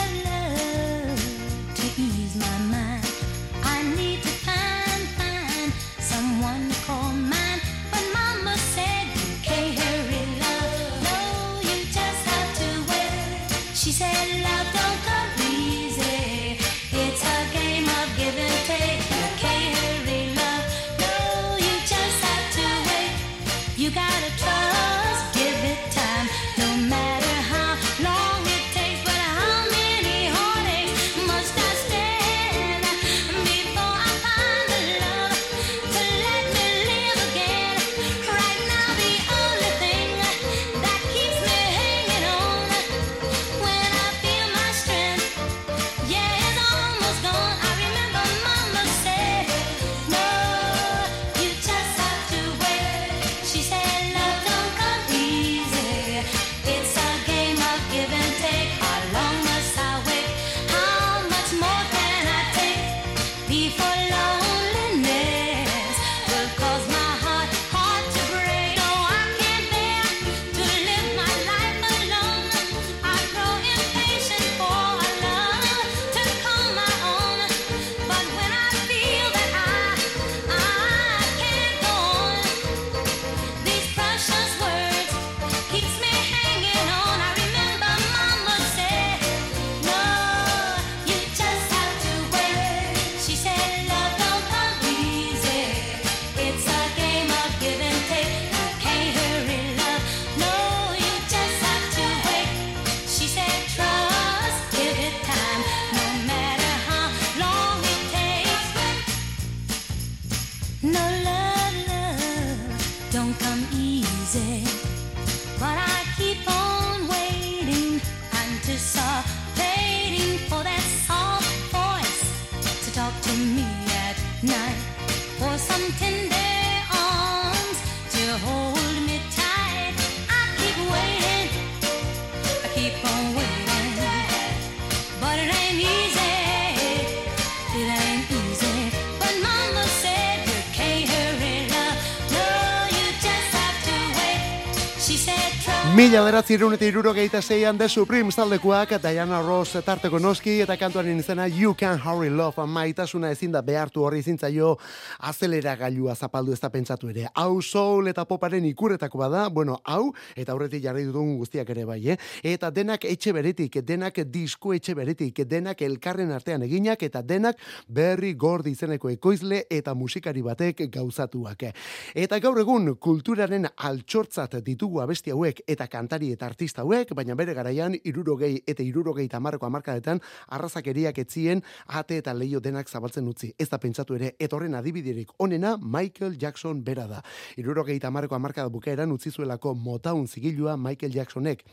Mila 146.08 146.22
beratzi 146.24 146.54
eta 146.54 146.86
irurogeita 146.86 147.42
zeian 147.42 147.76
The 147.76 147.86
Supremes 147.86 148.34
taldekoak 148.34 148.94
Diana 149.02 149.42
Ross 149.42 149.76
tarteko 149.84 150.18
noski 150.18 150.54
eta 150.62 150.74
kantuaren 150.80 151.18
izena 151.18 151.46
You 151.46 151.74
Can 151.74 152.00
Hurry 152.00 152.30
Love 152.30 152.64
maitasuna 152.64 153.30
ezin 153.30 153.52
da 153.52 153.60
behartu 153.60 154.02
horri 154.02 154.22
zintzaio 154.22 154.78
azelera 155.18 155.76
gailua 155.76 156.14
zapaldu 156.14 156.54
ez 156.54 156.60
da 156.60 156.70
pentsatu 156.70 157.10
ere. 157.10 157.26
Hau 157.34 157.60
soul 157.60 158.08
eta 158.08 158.24
poparen 158.24 158.64
ikuretako 158.64 159.18
bada, 159.18 159.50
bueno, 159.50 159.76
hau 159.84 160.14
eta 160.34 160.52
aurretik 160.52 160.82
jarri 160.82 161.04
dugun 161.04 161.36
guztiak 161.36 161.68
ere 161.68 161.84
bai, 161.84 161.98
eh? 162.08 162.16
Eta 162.42 162.70
denak 162.70 163.04
etxe 163.04 163.34
beretik, 163.36 163.76
denak 163.84 164.22
disko 164.32 164.72
etxe 164.72 164.94
beretik, 164.94 165.44
denak 165.44 165.82
elkarren 165.82 166.32
artean 166.32 166.62
eginak 166.62 167.02
eta 167.02 167.20
denak 167.20 167.60
berri 167.86 168.32
gordi 168.32 168.72
izeneko 168.72 169.10
ekoizle 169.10 169.66
eta 169.68 169.92
musikari 169.92 170.40
batek 170.40 170.86
gauzatuak. 170.88 171.68
Eta 172.14 172.40
gaur 172.40 172.64
egun 172.64 172.94
kulturaren 172.96 173.68
altxortzat 173.76 174.62
ditugu 174.64 175.04
abesti 175.04 175.36
hauek 175.36 175.60
eta 175.68 175.84
kantari 175.98 176.30
eta 176.34 176.46
artista 176.46 176.84
hauek, 176.84 177.12
baina 177.18 177.36
bere 177.38 177.54
garaian 177.58 177.96
irurogei 178.06 178.54
eta 178.66 178.86
irurogei 178.86 179.26
tamarreko 179.28 179.66
amarkadetan 179.66 180.22
arrazakeriak 180.54 181.18
etzien 181.24 181.62
ate 182.00 182.20
eta 182.22 182.34
leio 182.34 182.62
denak 182.62 182.88
zabaltzen 182.88 183.28
utzi. 183.28 183.52
Ez 183.58 183.68
da 183.72 183.80
pentsatu 183.82 184.18
ere, 184.18 184.34
etorren 184.38 184.78
adibiderik 184.78 185.34
onena 185.38 185.76
Michael 185.82 186.38
Jackson 186.38 186.84
bera 186.84 187.08
da. 187.10 187.22
Irurogei 187.58 187.98
tamarreko 188.00 188.38
amarkada 188.38 188.70
bukaeran 188.72 189.12
utzi 189.12 189.34
zuelako 189.34 189.74
motaun 189.74 190.26
zigilua 190.28 190.76
Michael 190.76 191.14
Jacksonek 191.18 191.66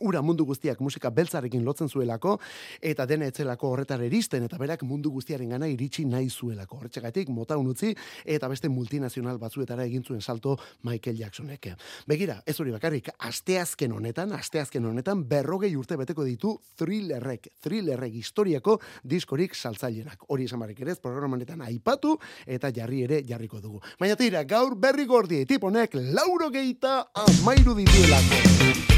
ura 0.00 0.22
mundu 0.22 0.44
guztiak 0.48 0.80
musika 0.80 1.10
beltzarekin 1.10 1.64
lotzen 1.64 1.88
zuelako 1.88 2.38
eta 2.80 3.06
dena 3.06 3.26
etzelako 3.28 3.72
horretara 3.74 4.06
iristen 4.06 4.46
eta 4.46 4.58
berak 4.58 4.82
mundu 4.88 5.10
guztiaren 5.12 5.50
gana 5.52 5.68
iritsi 5.68 6.04
nahi 6.08 6.30
zuelako. 6.30 6.78
Horretxegatik 6.80 7.28
motaun 7.28 7.68
utzi 7.68 7.92
eta 8.24 8.48
beste 8.48 8.70
multinazional 8.72 9.38
batzuetara 9.38 9.84
egin 9.84 10.04
zuen 10.04 10.20
salto 10.20 10.56
Michael 10.82 11.18
Jacksonek. 11.18 11.72
Begira, 12.08 12.40
ez 12.46 12.58
hori 12.60 12.72
bakarrik, 12.72 13.10
asteazken 13.18 13.92
honetan, 13.92 14.32
asteazken 14.32 14.86
honetan 14.86 15.26
berrogei 15.28 15.74
urte 15.76 15.96
beteko 16.00 16.24
ditu 16.24 16.54
thrillerrek, 16.78 17.48
thrillerrek 17.62 18.14
historiako 18.22 18.78
diskorik 19.04 19.54
saltzailenak. 19.54 20.24
Hori 20.28 20.48
esan 20.48 20.62
barrik 20.62 20.80
ere, 20.80 20.96
programanetan 21.02 21.62
aipatu 21.68 22.16
eta 22.46 22.72
jarri 22.74 23.04
ere 23.04 23.22
jarriko 23.28 23.60
dugu. 23.60 23.82
Baina 24.00 24.16
tira, 24.16 24.44
gaur 24.44 24.76
berri 24.78 25.06
gordi, 25.06 25.44
tiponek 25.46 25.98
lauro 26.14 26.50
geita 26.50 26.98
amairu 27.26 27.76
dituelako. 27.78 28.91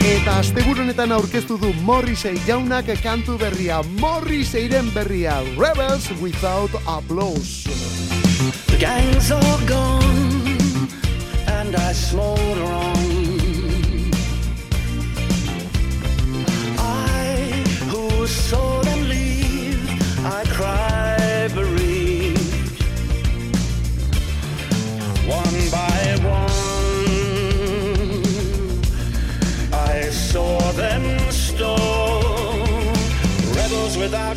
Eta 0.00 0.38
asteburunetan 0.40 1.12
aurkeztu 1.12 1.58
du 1.60 1.72
Morrissey 1.84 2.38
jaunak 2.46 2.88
kantu 3.02 3.36
berria, 3.38 3.82
Morrisseyren 4.00 4.90
berria, 4.94 5.40
Rebels 5.58 6.08
Without 6.20 6.70
Applause. 6.86 7.68
The 8.66 8.78
gang's 8.78 9.30
all 9.30 9.60
gone, 9.68 10.88
and 11.46 11.76
I 11.76 11.92
smolder 11.92 12.64
on. 12.64 12.96
I 16.78 17.64
who 17.90 18.26
saw 18.26 18.56
them 18.58 18.69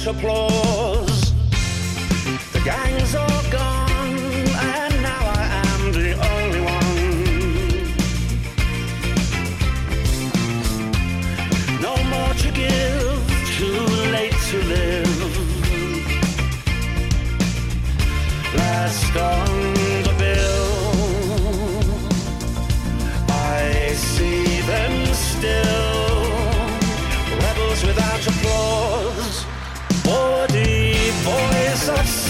Rebels 0.06 0.18
applause. 0.18 1.34
The 2.52 2.60
gang's 2.66 3.16
all 3.16 3.44
gone, 3.52 4.18
and 4.56 5.02
now 5.02 5.24
I 5.26 5.44
am 5.66 5.92
the 5.92 6.14
only 6.32 6.62
one. 6.62 6.98
No 11.82 11.96
more 12.12 12.34
to 12.34 12.52
give, 12.52 13.24
too 13.58 13.86
late 14.12 14.38
to 14.50 14.58
live. 14.64 15.32
Last 18.56 19.16
on 19.16 19.53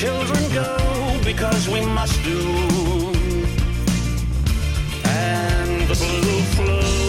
children 0.00 0.42
go 0.52 0.76
because 1.24 1.70
we 1.70 1.80
must 1.80 2.22
do. 2.22 2.38
And 5.04 5.88
the 5.88 5.96
blue 5.96 6.42
flu 6.54 7.05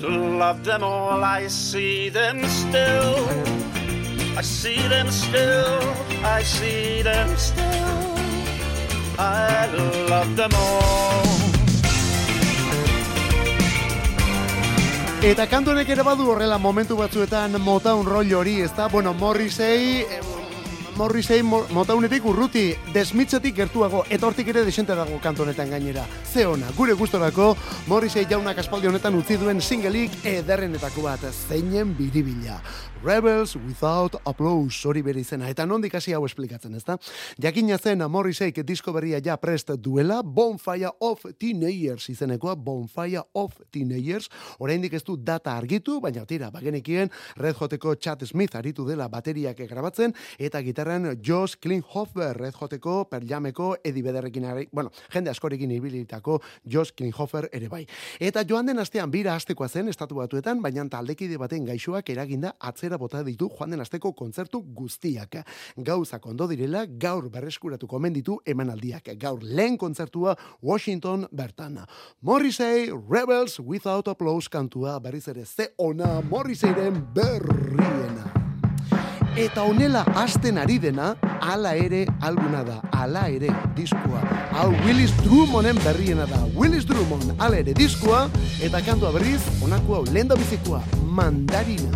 love 0.00 0.64
them 0.64 0.82
all. 0.82 1.22
I 1.24 1.48
see 1.48 2.08
them 2.10 2.42
still. 2.46 3.28
I 4.36 4.42
see 4.42 4.88
them 4.88 5.10
still. 5.10 5.80
I 6.24 6.42
see 6.42 7.02
them 7.02 7.28
still. 7.36 8.14
I 9.18 9.66
love 10.08 10.36
them 10.36 10.50
all. 10.54 11.42
Eta 15.22 15.46
kantu 15.46 15.70
honek 15.70 15.88
ere 15.94 16.02
badu 16.02 16.24
horrela 16.32 16.56
momentu 16.58 16.96
batzuetan 16.98 17.54
Motown 17.62 18.06
roll 18.06 18.32
hori, 18.34 18.60
ez 18.62 18.72
da? 18.74 18.88
Bueno, 18.88 19.12
Morrissey, 19.14 20.02
eh, 20.92 20.98
Morrissey 20.98 21.42
mo- 21.42 21.66
Motownetik 21.70 22.24
urruti, 22.24 22.74
desmitzetik 22.92 23.56
gertuago, 23.56 24.04
eta 24.10 24.26
hortik 24.26 24.48
ere 24.48 24.64
desente 24.64 24.94
dago 24.94 25.18
kantu 25.20 25.42
honetan 25.42 25.70
gainera. 25.70 26.04
Ze 26.32 26.46
ona, 26.46 26.70
gure 26.76 26.92
gustorako 26.94 27.56
Morrissey 27.86 28.26
jaunak 28.28 28.58
aspaldi 28.58 28.86
honetan 28.88 29.14
utzi 29.14 29.36
duen 29.36 29.60
singelik 29.60 30.10
ederrenetako 30.24 31.02
bat, 31.02 31.20
zeinen 31.48 31.96
biribila. 31.96 32.60
Rebels 33.02 33.56
Without 33.56 34.14
Applause 34.24 34.86
hori 34.86 35.02
bere 35.02 35.18
izena. 35.20 35.48
Eta 35.50 35.64
nondik 35.66 35.94
hasi 35.98 36.12
hau 36.14 36.20
esplikatzen, 36.24 36.76
ezta? 36.78 36.94
Jakina 37.42 37.76
zen 37.76 37.98
Morrisseyk 38.08 38.60
disko 38.64 38.92
berria 38.94 39.18
ja 39.18 39.36
prest 39.36 39.70
duela, 39.82 40.20
Bonfire 40.22 40.92
of 41.00 41.24
Teenagers 41.38 42.08
izenekoa, 42.12 42.54
Bonfire 42.54 43.24
of 43.34 43.56
Teenagers, 43.72 44.28
oraindik 44.60 44.92
ez 44.94 45.02
du 45.02 45.16
data 45.16 45.56
argitu, 45.56 46.00
baina 46.00 46.24
tira, 46.26 46.50
bagenekien 46.54 47.10
Red 47.36 47.56
Hoteko 47.58 47.96
Chad 47.98 48.22
Smith 48.24 48.54
aritu 48.54 48.86
dela 48.86 49.08
bateriak 49.08 49.58
grabatzen, 49.66 50.14
eta 50.38 50.62
gitarran 50.82 51.18
Josh 51.22 51.56
Klinghoffer, 51.60 52.36
Red 52.36 52.54
Hoteko, 52.54 53.08
Perjameko, 53.08 53.76
Eddie 53.84 54.02
Bederrekin, 54.02 54.68
bueno, 54.72 54.90
jende 55.12 55.30
askorekin 55.30 55.70
ibilitako 55.70 56.40
Josh 56.64 56.92
Klinghoffer 56.92 57.48
ere 57.52 57.68
bai. 57.68 57.86
Eta 58.18 58.42
joan 58.48 58.66
den 58.66 58.78
astean 58.78 59.10
bira 59.10 59.34
astekoa 59.34 59.68
zen 59.68 59.88
estatu 59.88 60.16
batuetan, 60.16 60.62
baina 60.62 60.84
taldekide 60.88 61.38
baten 61.38 61.64
gaixoak 61.64 62.10
eraginda 62.10 62.54
atzera 62.58 62.98
bota 62.98 63.22
ditu 63.22 63.48
joan 63.48 63.70
den 63.70 63.80
asteko 63.80 64.12
kontzertu 64.12 64.62
guztiak. 64.74 65.38
Gauzak 65.76 66.26
ondo 66.26 66.48
direla, 66.48 66.84
gaur 66.86 67.30
berreskuratuko 67.30 67.96
omen 67.96 68.12
ditu 68.12 68.38
emanaldiak. 68.44 69.14
Gaur 69.18 69.42
lehen 69.42 69.78
kontzertua 69.78 70.36
Washington 70.62 71.28
bertan. 71.30 71.78
Morrissey, 72.20 72.90
Rebels 72.90 73.60
Without 73.60 74.08
Applause 74.08 74.50
kantua 74.50 74.98
berriz 75.00 75.28
ere 75.28 75.46
ze 75.46 75.72
ona 75.78 76.20
Morrisseyren 76.20 77.04
berriena. 77.14 78.41
Eta 79.32 79.62
honela 79.64 80.02
hasten 80.12 80.58
ari 80.60 80.76
dena, 80.78 81.14
ala 81.40 81.72
ere 81.74 82.04
alguna 82.20 82.60
da, 82.66 82.80
ala 82.92 83.30
ere 83.32 83.48
diskua. 83.74 84.20
Hau 84.52 84.68
Willis 84.84 85.14
Drummonden 85.22 85.80
berriena 85.80 86.26
da. 86.28 86.42
Willis 86.54 86.84
Drummond, 86.84 87.32
ala 87.40 87.56
ere 87.56 87.72
diskua, 87.72 88.26
eta 88.60 88.82
kantua 88.84 89.12
berriz, 89.16 89.40
honako 89.64 90.02
hau, 90.02 90.04
lehen 90.12 90.28
da 90.28 90.36
bizikoa, 90.36 90.82
mandarina. 91.08 91.88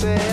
say. 0.00 0.29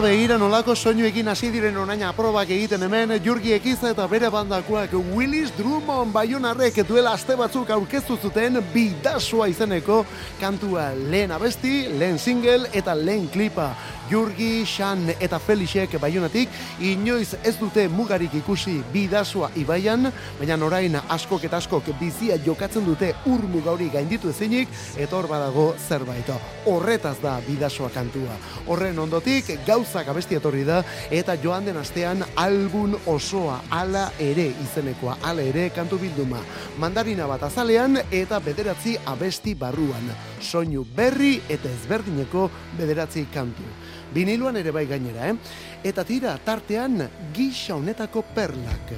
Beira, 0.00 0.38
nolako 0.38 0.72
soinuekin 0.72 1.28
hasi 1.28 1.50
diren 1.52 1.76
onaina 1.76 2.08
aprobak 2.08 2.48
egiten 2.54 2.80
hemen, 2.86 3.10
Jurgi 3.20 3.52
Ekiza 3.52 3.90
eta 3.92 4.06
bere 4.08 4.30
bandakoak 4.32 4.94
Willis 5.12 5.52
Drummond 5.58 6.14
Bayonarrek 6.14 6.80
duela 6.88 7.12
aste 7.18 7.36
batzuk 7.36 7.68
aurkeztu 7.74 8.16
zuten 8.16 8.56
bidasoa 8.72 9.50
izeneko 9.52 10.06
kantua 10.40 10.94
lehen 10.94 11.34
abesti, 11.36 11.90
lehen 12.00 12.18
single 12.18 12.70
eta 12.72 12.94
lehen 12.96 13.28
klipa. 13.28 13.74
Jurgi, 14.10 14.64
Xan 14.66 15.04
eta 15.20 15.38
Felixek 15.38 15.92
Baionatik 16.02 16.50
inoiz 16.82 17.36
ez 17.46 17.52
dute 17.60 17.84
mugarik 17.88 18.32
ikusi 18.40 18.80
bidasoa 18.92 19.52
ibaian, 19.54 20.08
baina 20.38 20.56
orain 20.66 20.96
askok 21.08 21.44
eta 21.46 21.60
askok 21.60 21.92
bizia 22.00 22.40
jokatzen 22.42 22.88
dute 22.88 23.12
ur 23.30 23.44
mugauri 23.52 23.86
gainditu 23.92 24.32
ezinik, 24.32 24.68
eta 24.96 25.16
hor 25.16 25.28
badago 25.30 25.68
zerbait. 25.78 26.32
Horretaz 26.66 27.20
da 27.22 27.36
bidasoa 27.46 27.92
kantua. 27.94 28.34
Horren 28.66 28.98
ondotik, 28.98 29.52
gaur 29.66 29.86
gauzak 29.90 30.08
abesti 30.12 30.36
etorri 30.38 30.62
da, 30.62 30.84
eta 31.10 31.34
joan 31.42 31.64
den 31.66 31.76
astean 31.80 32.22
album 32.38 32.94
osoa, 33.10 33.56
ala 33.74 34.04
ere 34.22 34.52
izenekoa, 34.62 35.16
ala 35.26 35.42
ere 35.42 35.70
kantu 35.74 35.98
bilduma. 35.98 36.38
Mandarina 36.78 37.26
bat 37.26 37.42
azalean 37.42 37.98
eta 38.10 38.38
bederatzi 38.38 38.94
abesti 39.10 39.56
barruan. 39.58 40.12
Soinu 40.40 40.84
berri 40.96 41.40
eta 41.48 41.66
ezberdineko 41.68 42.48
bederatzi 42.78 43.26
kantu. 43.34 43.66
Biniluan 44.14 44.56
ere 44.56 44.70
bai 44.70 44.86
gainera, 44.86 45.26
eh? 45.26 45.34
Eta 45.82 46.04
tira 46.04 46.36
tartean 46.44 47.08
gisa 47.34 47.74
honetako 47.74 48.22
perlak. 48.34 48.94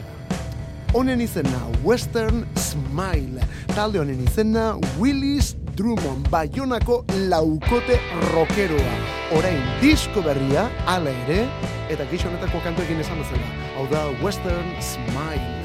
Honen 0.92 1.24
izena 1.24 1.70
Western 1.82 2.44
Smile. 2.60 3.40
Talde 3.72 4.02
honen 4.02 4.20
izena 4.28 4.74
Willis 5.00 5.54
Drummond, 5.76 6.28
Bayonako 6.28 7.04
laukote 7.30 7.98
rockeroa. 8.32 8.94
Orain 9.38 9.60
disko 9.80 10.22
berria, 10.24 10.68
ala 10.86 11.14
ere, 11.24 11.46
eta 11.92 12.04
gisa 12.12 12.28
honetako 12.28 12.60
kantuekin 12.66 13.00
esan 13.00 13.24
bezala. 13.24 13.50
Hau 13.78 13.88
da 13.92 14.06
Western 14.24 14.72
Smile. 14.92 15.61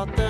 Besta 0.00 0.16
baten 0.16 0.29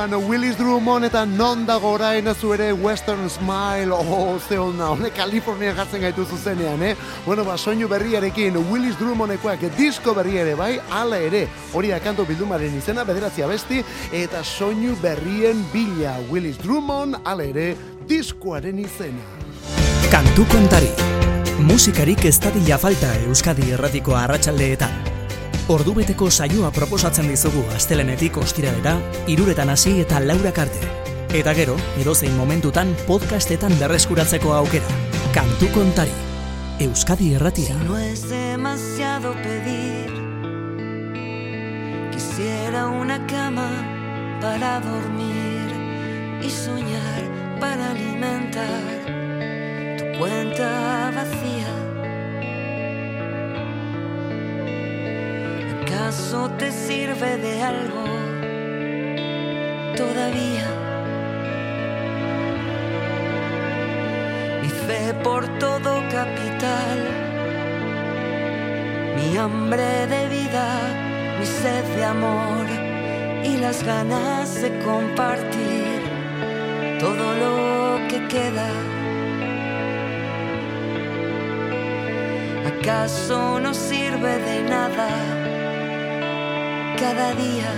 orduan, 0.00 0.28
Willis 0.28 0.56
Drummond 0.56 1.04
eta 1.04 1.24
non 1.26 1.66
dago 1.66 1.92
orain 1.94 2.24
zu 2.34 2.52
ere 2.54 2.72
Western 2.72 3.28
Smile, 3.28 3.92
oh, 3.92 4.38
ze 4.40 4.58
ona, 4.58 4.90
honek 4.90 5.14
Kalifornia 5.14 5.74
jartzen 5.74 6.00
gaitu 6.00 6.24
zuzenean, 6.24 6.82
eh? 6.82 6.96
Bueno, 7.26 7.44
ba, 7.44 7.58
soinu 7.58 7.88
berriarekin, 7.88 8.56
Willis 8.70 8.96
Drummondekoak 8.98 9.60
disko 9.76 10.14
berria 10.14 10.42
ere 10.42 10.54
bai, 10.54 10.80
ala 10.90 11.18
ere, 11.18 11.48
hori 11.72 11.88
da 11.88 11.98
bildumaren 12.24 12.76
izena, 12.76 13.04
bederatzi 13.04 13.42
abesti, 13.42 13.84
eta 14.12 14.42
soinu 14.44 14.96
berrien 15.02 15.64
bila, 15.72 16.16
Willis 16.30 16.58
Drummond, 16.58 17.16
ala 17.24 17.44
ere, 17.44 17.76
diskoaren 18.06 18.78
izena. 18.78 19.24
Kantu 20.10 20.46
kontari. 20.46 20.90
Musikarik 21.60 22.24
ez 22.24 22.38
falta 22.78 23.14
Euskadi 23.26 23.70
erratiko 23.72 24.16
arratsaldeetan. 24.16 25.09
Ordubeteko 25.70 26.26
saioa 26.34 26.72
proposatzen 26.74 27.28
dizugu 27.30 27.60
astelenetik 27.76 28.40
ostiralera, 28.42 28.96
iruretan 29.30 29.70
hasi 29.70 29.92
eta 30.02 30.18
laurak 30.24 30.56
arte. 30.58 30.88
Eta 31.38 31.52
gero, 31.54 31.76
edozein 32.02 32.34
momentutan 32.34 32.90
podcastetan 33.06 33.76
berreskuratzeko 33.78 34.50
aukera. 34.56 34.96
Kantu 35.36 35.68
kontari. 35.76 36.10
Euskadi 36.82 37.34
erratira. 37.38 37.76
No 37.84 37.96
es 37.98 38.28
demasiado 38.28 39.32
pedir. 39.44 40.10
Quisiera 42.10 42.88
una 42.88 43.24
cama 43.28 43.70
para 44.40 44.80
dormir 44.80 45.70
y 46.42 46.50
soñar 46.50 47.22
para 47.60 47.92
alimentar 47.92 49.06
tu 49.98 50.18
cuenta 50.18 51.12
vacía. 51.14 51.59
acaso 56.10 56.50
te 56.58 56.72
sirve 56.72 57.36
de 57.36 57.62
algo 57.62 58.04
todavía. 59.96 60.68
Mi 64.60 64.68
fe 64.68 65.14
por 65.22 65.46
todo 65.60 66.02
capital, 66.10 66.98
mi 69.14 69.36
hambre 69.36 70.08
de 70.08 70.28
vida, 70.28 70.66
mi 71.38 71.46
sed 71.46 71.84
de 71.94 72.04
amor 72.04 72.66
y 73.44 73.58
las 73.58 73.84
ganas 73.84 74.60
de 74.62 74.70
compartir 74.80 76.00
todo 76.98 77.26
lo 77.42 78.08
que 78.08 78.26
queda. 78.26 78.68
¿Acaso 82.66 83.60
no 83.60 83.72
sirve 83.72 84.38
de 84.38 84.62
nada? 84.68 85.39
Cada 87.00 87.32
día? 87.32 87.70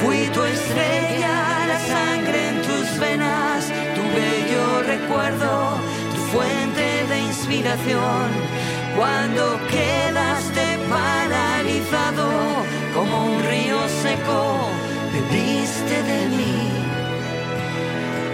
Fui 0.00 0.26
tu 0.34 0.42
estrella, 0.42 1.36
la 1.72 1.78
sangre 1.78 2.48
en 2.48 2.56
tus 2.62 2.98
venas, 2.98 3.64
tu 3.96 4.02
bello 4.18 4.82
recuerdo, 4.94 5.78
tu 6.14 6.20
fuente 6.32 6.86
de 7.10 7.18
inspiración. 7.30 8.26
Cuando 8.96 9.42
quedaste 9.74 10.64
paralizado 10.90 12.26
como 12.94 13.14
un 13.32 13.42
río 13.44 13.78
seco, 14.02 14.68
bebiste 15.12 15.96
de 16.10 16.20
mí 16.36 16.58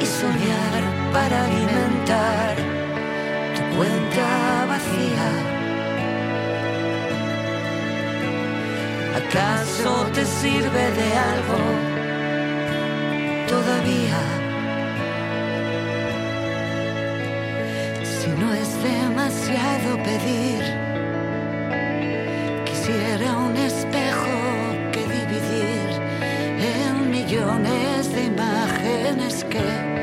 y 0.00 0.06
soñar 0.06 0.80
para 1.12 1.44
alimentar 1.44 2.54
tu 3.54 3.76
cuenta 3.76 4.66
vacía. 4.72 5.61
¿Acaso 9.14 10.06
te 10.14 10.24
sirve 10.24 10.90
de 10.98 11.08
algo 11.32 11.60
todavía? 13.46 14.20
Si 18.02 18.28
no 18.40 18.54
es 18.54 18.70
demasiado 18.82 20.02
pedir, 20.02 20.62
quisiera 22.64 23.36
un 23.36 23.56
espejo 23.56 24.36
que 24.92 25.00
dividir 25.00 25.88
en 26.58 27.10
millones 27.10 28.12
de 28.14 28.24
imágenes 28.24 29.44
que 29.44 30.01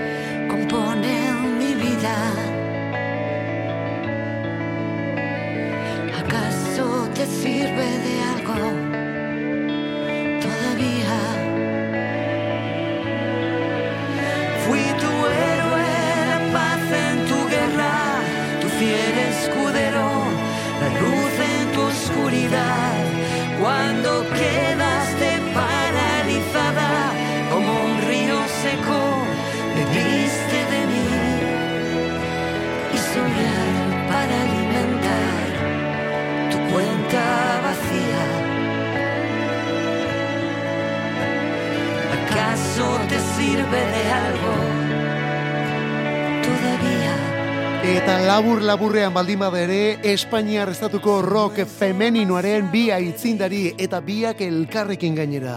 Eta 47.89 48.19
labur 48.21 48.59
laburrean 48.61 49.15
baldin 49.15 49.39
bada 49.41 49.63
ere, 49.63 49.97
Espainiar 50.11 50.69
estatuko 50.69 51.15
rock 51.25 51.63
femeninoaren 51.65 52.67
bi 52.69 52.83
aitzindari 52.93 53.63
eta 53.81 53.97
biak 54.05 54.43
elkarrekin 54.45 55.17
gainera. 55.17 55.55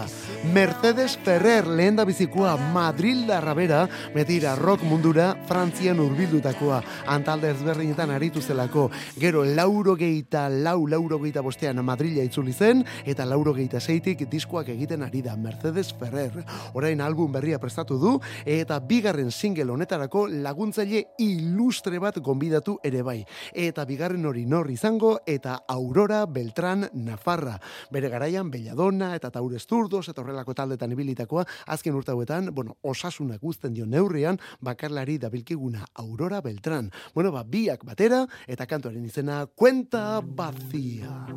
Mercedes 0.51 1.17
Ferrer 1.23 1.65
lehen 1.65 1.95
da 1.95 2.03
bizikoa 2.03 2.57
Madrilda 2.73 3.39
Rabera, 3.39 3.85
metira 4.13 4.57
rock 4.57 4.81
mundura 4.83 5.29
Frantzian 5.47 6.01
urbildutakoa, 6.03 6.81
antalde 7.07 7.47
ezberdinetan 7.53 8.11
aritu 8.11 8.41
zelako. 8.41 8.89
Gero 9.15 9.45
lauro 9.45 9.95
geita, 9.95 10.49
lau 10.49 10.83
lauro 10.89 11.21
geita 11.21 11.41
bostean 11.41 11.79
Madrila 11.85 12.25
itzuli 12.27 12.51
zen, 12.51 12.83
eta 13.05 13.25
lauro 13.25 13.53
geita 13.55 13.79
zeitik 13.79 14.25
diskoak 14.29 14.73
egiten 14.75 15.05
ari 15.07 15.21
da 15.23 15.37
Mercedes 15.37 15.93
Ferrer. 15.95 16.43
Orain 16.73 16.99
album 17.01 17.31
berria 17.31 17.59
prestatu 17.59 17.97
du, 18.01 18.17
eta 18.45 18.81
bigarren 18.83 19.31
single 19.31 19.71
honetarako 19.71 20.25
laguntzaile 20.27 21.05
ilustre 21.23 22.03
bat 22.03 22.19
gonbidatu 22.19 22.77
ere 22.83 23.01
bai. 23.01 23.21
Eta 23.53 23.87
bigarren 23.87 24.25
hori 24.25 24.45
nor 24.45 24.69
izango, 24.71 25.15
eta 25.25 25.61
Aurora 25.67 26.25
Beltrán 26.25 26.89
Nafarra. 26.93 27.55
Bere 27.91 28.11
garaian 28.11 28.51
Belladonna 28.51 29.15
eta 29.15 29.31
Taures 29.31 29.63
Zurdos 29.63 30.09
eta 30.09 30.32
horrelako 30.33 30.55
taldetan 30.57 30.91
ibilitakoa, 30.91 31.45
azken 31.67 31.95
urte 31.95 32.11
hauetan, 32.11 32.49
bueno, 32.55 32.77
osasunak 32.81 33.41
guzten 33.41 33.73
dio 33.73 33.85
neurrian, 33.85 34.39
bakarlari 34.61 35.19
dabilkiguna 35.21 35.85
Aurora 35.93 36.41
Beltrán. 36.41 36.91
Bueno, 37.13 37.31
ba, 37.31 37.43
biak 37.43 37.85
batera, 37.85 38.25
eta 38.47 38.65
kantuaren 38.65 39.05
izena, 39.05 39.45
Cuenta 39.55 40.21
Vacía. 40.21 41.27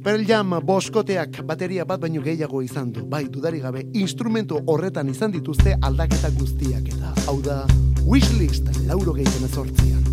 Pearl 0.00 0.24
Jam 0.24 0.54
boskoteak 0.64 1.42
bateria 1.44 1.84
bat 1.84 2.00
baino 2.00 2.22
gehiago 2.24 2.62
izan 2.64 2.92
du. 2.92 3.04
Bai, 3.04 3.26
dudari 3.28 3.60
gabe, 3.60 3.84
instrumentu 3.92 4.62
horretan 4.72 5.10
izan 5.12 5.34
dituzte 5.34 5.76
aldaketa 5.76 6.32
guztiak 6.38 6.88
eta. 6.94 7.12
Hau 7.28 7.36
da, 7.44 7.66
Wishlist, 8.06 8.72
lauro 8.88 9.12
gehiten 9.12 9.44
ezortzian. 9.50 10.09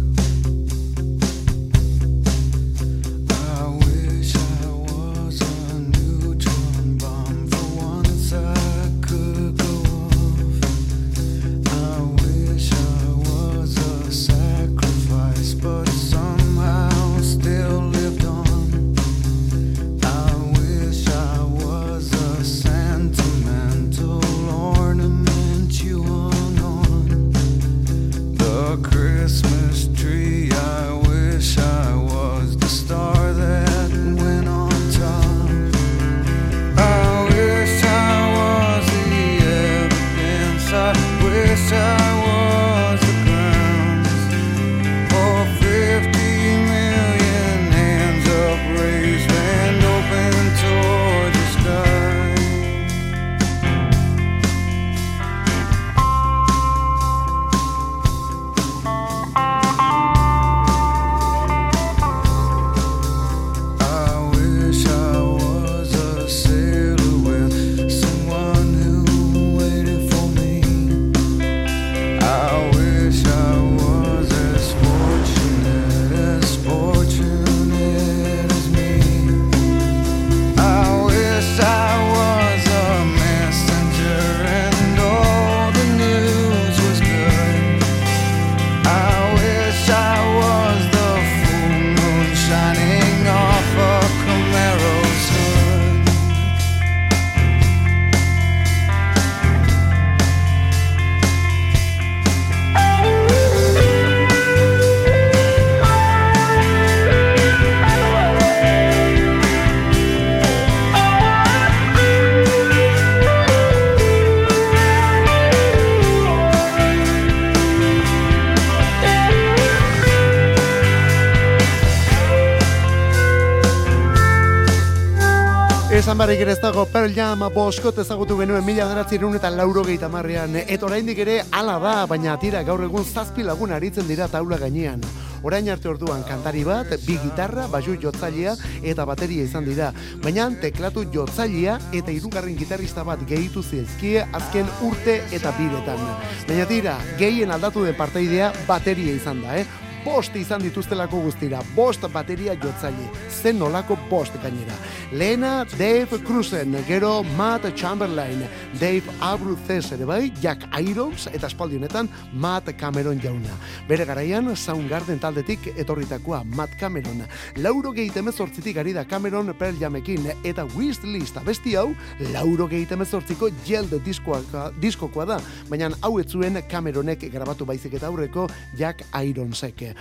Esan 126.28 126.36
barrik 126.36 126.43
ere 126.43 126.51
ez 126.57 126.59
dago 126.59 126.84
Pearl 126.91 127.13
Jam 127.15 127.43
boskot 127.55 128.01
ezagutu 128.03 128.36
genuen 128.36 128.65
mila 128.67 128.84
bederatzireun 128.89 129.38
eta 129.38 129.47
lauro 129.47 129.80
gehieta 129.88 130.09
marrean. 130.11 130.57
Eta 130.59 130.84
oraindik 130.84 131.21
ere 131.23 131.38
ala 131.55 131.78
da, 131.80 131.93
baina 132.05 132.34
tira 132.36 132.65
gaur 132.67 132.84
egun 132.84 133.05
zazpi 133.05 133.45
lagun 133.47 133.71
aritzen 133.71 134.09
dira 134.09 134.28
taula 134.28 134.57
gainean. 134.59 134.99
Orain 135.47 135.69
arte 135.71 135.88
orduan 135.88 136.25
kantari 136.28 136.65
bat, 136.67 136.91
bi 137.05 137.15
gitarra, 137.23 137.69
baju 137.71 137.95
jotzailea 138.03 138.57
eta 138.84 139.07
bateria 139.07 139.47
izan 139.47 139.71
dira. 139.71 139.93
Baina 140.19 140.51
teklatu 140.67 141.05
jotzailea 141.15 141.80
eta 141.95 142.11
hirugarren 142.11 142.59
gitarrista 142.59 143.07
bat 143.07 143.23
gehitu 143.23 143.63
zizkie 143.63 144.28
azken 144.28 144.67
urte 144.84 145.21
eta 145.32 145.55
biretan. 145.55 146.07
Baina 146.51 146.67
tira, 146.67 146.99
gehien 147.23 147.55
aldatu 147.55 147.88
den 147.88 147.95
parteidea 147.95 148.51
bateria 148.67 149.15
izan 149.15 149.45
da, 149.47 149.61
eh? 149.63 149.86
Bost 150.06 150.36
izan 150.36 150.62
dituztelako 150.64 151.20
guztira, 151.26 151.62
bost 151.76 152.06
bateria 152.14 152.56
jotzaile, 152.62 153.10
zen 153.30 153.60
nolako 153.60 153.98
bost 154.10 154.36
gainera. 154.43 154.76
Lehena 155.12 155.66
Dave 155.78 156.20
Cruzen, 156.26 156.76
gero 156.88 157.24
Matt 157.38 157.68
Chamberlain, 157.76 158.43
Dave 158.80 159.04
Abruzes 159.22 159.91
ere 159.91 160.06
bai, 160.06 160.32
Jack 160.41 160.66
Irons 160.80 161.28
eta 161.34 161.48
espaldi 161.48 161.78
honetan 161.78 162.10
Matt 162.34 162.74
Cameron 162.80 163.22
jauna. 163.24 163.56
Bere 163.88 164.06
garaian 164.06 164.56
Soundgarden 164.56 165.20
taldetik 165.20 165.72
etorritakoa 165.76 166.43
Matt 166.43 166.78
Cameron. 166.80 167.24
Lauro 167.58 167.91
gehit 167.91 168.18
ari 168.18 168.93
da 168.93 169.06
Cameron 169.06 169.54
Pearl 169.58 169.78
Jamekin 169.80 170.32
eta 170.43 170.66
Wishlist 170.76 171.38
abesti 171.38 171.76
hau 171.76 171.95
lauro 172.34 172.68
gehit 172.68 172.91
emezortziko 172.91 173.50
Yeld 173.68 173.93
diskoa, 174.06 174.41
diskokoa 174.82 175.26
da, 175.26 175.39
baina 175.70 175.89
hau 176.02 176.20
ez 176.20 176.28
zuen 176.28 176.62
Cameronek 176.70 177.32
grabatu 177.32 177.66
baizik 177.66 177.93
eta 177.93 178.08
aurreko 178.08 178.48
Jack 178.78 179.04
Ironsek. 179.24 179.97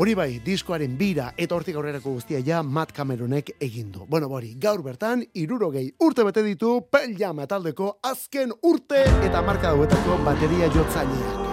Hori 0.00 0.14
bai, 0.16 0.40
diskoaren 0.40 0.94
bira 0.96 1.26
eta 1.36 1.52
hortik 1.54 1.76
aurrerako 1.76 2.14
guztia 2.14 2.38
ja 2.40 2.62
Matt 2.62 2.94
Cameronek 2.96 3.50
egin 3.60 3.90
du. 3.92 4.06
Bueno, 4.08 4.28
bori, 4.28 4.54
gaur 4.56 4.80
bertan, 4.82 5.20
irurogei 5.36 5.90
urte 6.00 6.24
bete 6.24 6.42
ditu 6.46 6.78
Pearl 6.90 7.12
Jam 7.18 7.42
taldeko 7.48 7.98
azken 8.02 8.54
urte 8.62 9.02
eta 9.26 9.42
marka 9.44 9.74
dauetako 9.74 10.16
bateria 10.24 10.70
jotzaileak. 10.72 11.52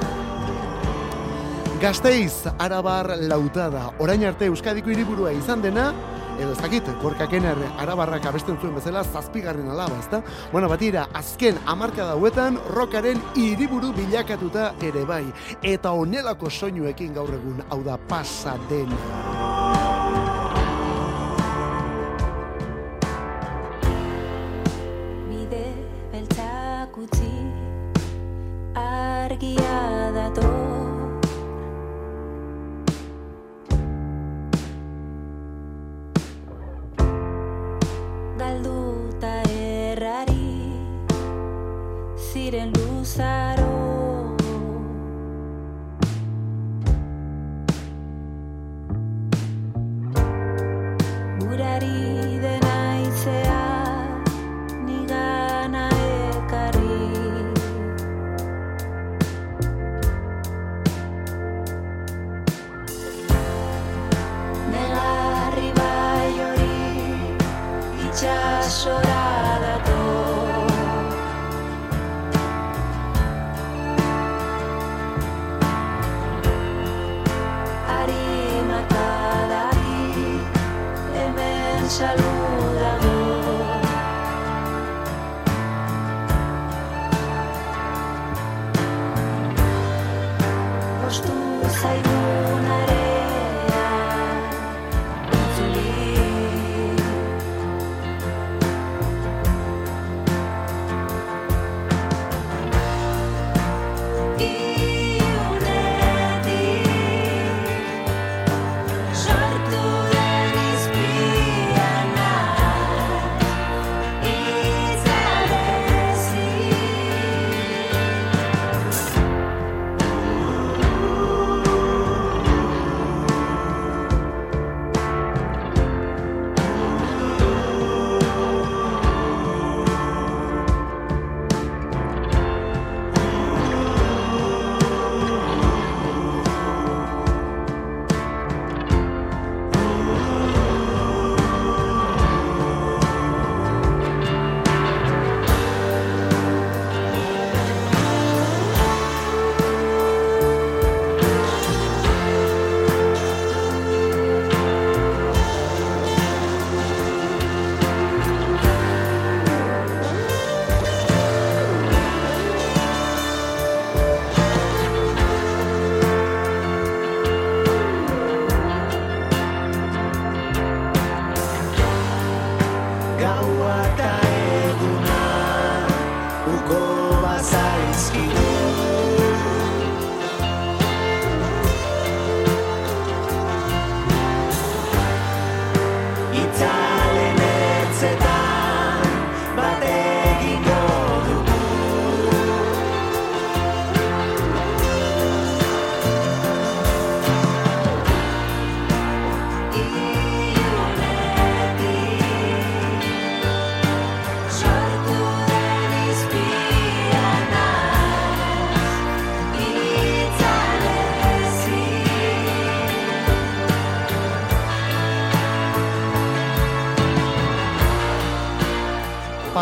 Gasteiz, 1.79 2.47
Arabar 2.59 3.13
lautada, 3.27 3.85
orain 3.99 4.23
arte 4.27 4.47
Euskadiko 4.51 4.91
hiriburua 4.91 5.31
izan 5.31 5.61
dena, 5.63 5.93
edo 6.39 6.53
ez 6.53 6.61
dakit, 6.61 6.87
gorkakener 7.01 7.57
arabarrak 7.79 8.25
abesten 8.29 8.57
zuen 8.61 8.75
bezala 8.77 9.03
zazpigarren 9.03 9.69
alaba, 9.69 9.99
ezta? 9.99 10.21
Bueno, 10.53 10.69
batira, 10.71 11.07
azken 11.13 11.59
amarka 11.67 12.07
dauetan 12.07 12.59
rokaren 12.75 13.19
hiriburu 13.35 13.91
bilakatuta 13.97 14.71
ere 14.81 15.05
bai. 15.05 15.25
Eta 15.61 15.91
onelako 15.91 16.49
soinuekin 16.49 17.13
gaur 17.13 17.33
egun, 17.35 17.63
hau 17.69 17.83
da 17.83 17.99
pasa 18.09 18.57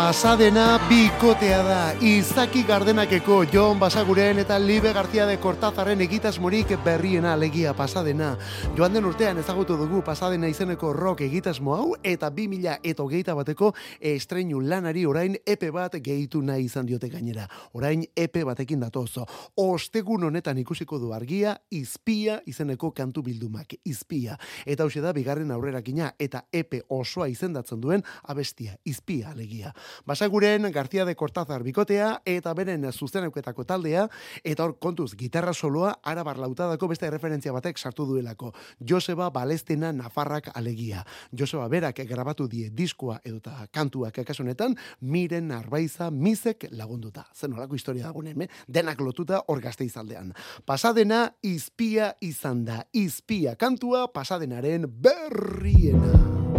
Pasadena 0.08 0.78
bikotea 0.88 1.58
da, 1.66 1.80
Izaki 2.00 2.62
Gardenakeko, 2.64 3.42
Jon 3.52 3.76
Basaguren 3.76 4.38
eta 4.40 4.56
Libe 4.58 4.94
García 4.96 5.26
de 5.26 5.36
Cortazarren 5.36 6.00
egitasmorik 6.00 6.70
berriena 6.82 7.34
alegia 7.34 7.74
Pasadena. 7.76 8.30
Joan 8.74 8.94
den 8.96 9.04
urtean 9.04 9.36
ezagutu 9.36 9.76
dugu 9.76 10.00
Pasadena 10.00 10.48
izeneko 10.48 10.94
rock 10.96 11.26
egitasmo 11.26 11.74
hau, 11.76 11.90
eta 12.02 12.30
2000 12.32 12.78
eta 12.88 13.04
hogeita 13.04 13.34
bateko 13.36 13.74
estreinu 14.00 14.62
lanari 14.64 15.04
orain 15.04 15.36
epe 15.44 15.68
bat 15.76 15.98
gehitu 16.00 16.40
nahi 16.40 16.64
izan 16.70 16.88
diote 16.88 17.12
gainera. 17.12 17.44
Orain 17.76 18.06
epe 18.16 18.46
batekin 18.48 18.80
datoz. 18.80 19.26
Ostegun 19.60 20.24
honetan 20.24 20.56
ikusiko 20.64 20.96
du 20.98 21.12
argia, 21.12 21.58
izpia 21.68 22.40
izeneko 22.46 22.94
kantu 22.96 23.26
bildumak, 23.28 23.76
izpia. 23.84 24.40
Eta 24.64 24.88
hau 24.88 25.04
da 25.04 25.12
bigarren 25.12 25.52
aurrerakina 25.52 26.14
eta 26.18 26.46
epe 26.50 26.80
osoa 26.88 27.28
izendatzen 27.28 27.84
duen 27.84 28.08
abestia, 28.24 28.78
izpia 28.88 29.36
alegia. 29.36 29.76
Basaguren 30.06 30.70
García 30.72 31.04
de 31.04 31.16
Cortázar 31.16 31.62
bikotea 31.62 32.22
eta 32.24 32.54
beren 32.54 32.86
zuzeneketako 32.92 33.64
taldea 33.64 34.08
eta 34.44 34.64
hor 34.64 34.78
kontuz 34.78 35.14
gitarra 35.16 35.52
soloa 35.54 35.98
arabar 36.02 36.38
lautadako 36.38 36.88
beste 36.88 37.10
referentzia 37.10 37.52
batek 37.52 37.78
sartu 37.78 38.06
duelako. 38.06 38.52
Joseba 38.80 39.30
Balestena 39.30 39.92
Nafarrak 39.92 40.50
alegia. 40.54 41.04
Joseba 41.32 41.68
berak 41.68 42.02
grabatu 42.08 42.48
die 42.48 42.70
diskoa 42.70 43.20
edota 43.24 43.66
kantuak 43.72 44.22
kasu 44.24 44.42
honetan 44.42 44.76
miren 45.00 45.52
arbaiza 45.52 46.10
mizek 46.10 46.68
lagunduta. 46.70 47.26
Zen 47.34 47.52
horako 47.52 47.74
historia 47.74 48.06
dagoen 48.06 48.32
hemen, 48.32 48.48
denak 48.68 49.00
lotuta 49.00 49.42
hor 49.46 49.60
gazteizaldean. 49.60 50.32
Pasadena 50.66 51.34
izpia 51.42 52.14
izan 52.20 52.64
da. 52.64 52.82
Izpia 52.92 53.56
kantua 53.56 54.06
pasadenaren 54.12 54.86
berriena. 54.88 56.57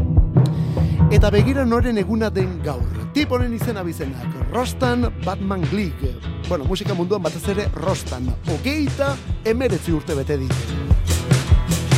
Eta 1.09 1.31
begira 1.33 1.63
noren 1.65 1.97
eguna 1.97 2.27
den 2.29 2.59
gaur. 2.61 2.85
Tiponen 3.15 3.55
izena 3.57 3.81
bizenak. 3.81 4.35
Rostan 4.53 5.07
Batman 5.25 5.63
Glig. 5.71 6.03
Bueno, 6.47 6.65
musika 6.69 6.93
munduan 6.93 7.23
batez 7.25 7.41
ere 7.49 7.65
Rostan. 7.81 8.29
Ogeita 8.53 9.15
emeretzi 9.43 9.91
urte 9.97 10.13
bete 10.13 10.37
ditu. 10.37 10.77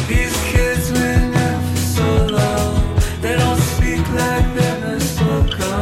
These 0.08 0.38
kids 0.54 0.88
so 1.92 2.08
long. 2.32 2.80
They 3.22 3.36
don't 3.36 3.60
speak 3.60 4.08
like 4.16 4.48
they've 4.56 4.82
been 4.82 5.81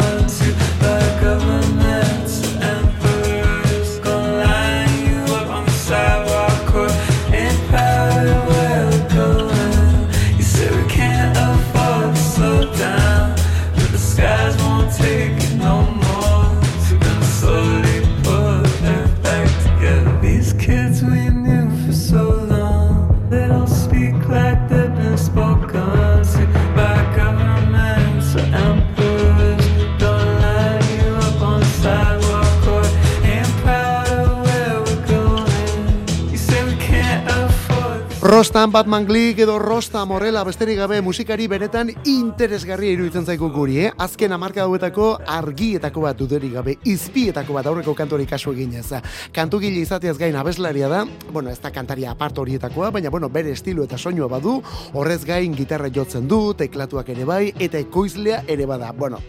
Rostan 38.40 38.72
Batman 38.72 39.04
Glig 39.06 39.42
edo 39.44 39.60
Rosta 39.60 40.06
Morela 40.08 40.46
besterik 40.48 40.78
gabe 40.80 41.02
musikari 41.04 41.50
benetan 41.52 41.90
interesgarria 42.08 42.94
iruditzen 42.96 43.26
zaigu 43.28 43.50
guri, 43.52 43.74
eh? 43.84 43.90
Azken 44.00 44.32
amarka 44.32 44.64
hauetako 44.64 45.10
argietako 45.28 46.06
bat 46.06 46.16
duderik 46.16 46.54
gabe, 46.54 46.78
izpietako 46.88 47.58
bat 47.58 47.68
aurreko 47.68 47.92
kantori 47.98 48.24
kasu 48.30 48.54
eginez. 48.56 49.02
Kantugile 49.36 49.82
izateaz 49.84 50.16
gain 50.22 50.38
abeslaria 50.40 50.88
da, 50.88 51.02
bueno, 51.34 51.52
ez 51.52 51.60
da 51.60 51.74
kantaria 51.76 52.14
apart 52.14 52.40
horietakoa, 52.40 52.94
baina 52.96 53.12
bueno, 53.12 53.28
bere 53.28 53.52
estilo 53.52 53.84
eta 53.84 54.00
soinua 54.00 54.32
badu, 54.32 54.62
horrez 54.94 55.26
gain 55.28 55.52
gitarra 55.60 55.92
jotzen 55.92 56.32
du, 56.32 56.54
teklatuak 56.56 57.12
ere 57.12 57.28
bai, 57.28 57.42
eta 57.60 57.84
ekoizlea 57.84 58.46
ere 58.48 58.70
bada. 58.72 58.94
Bueno, 58.96 59.20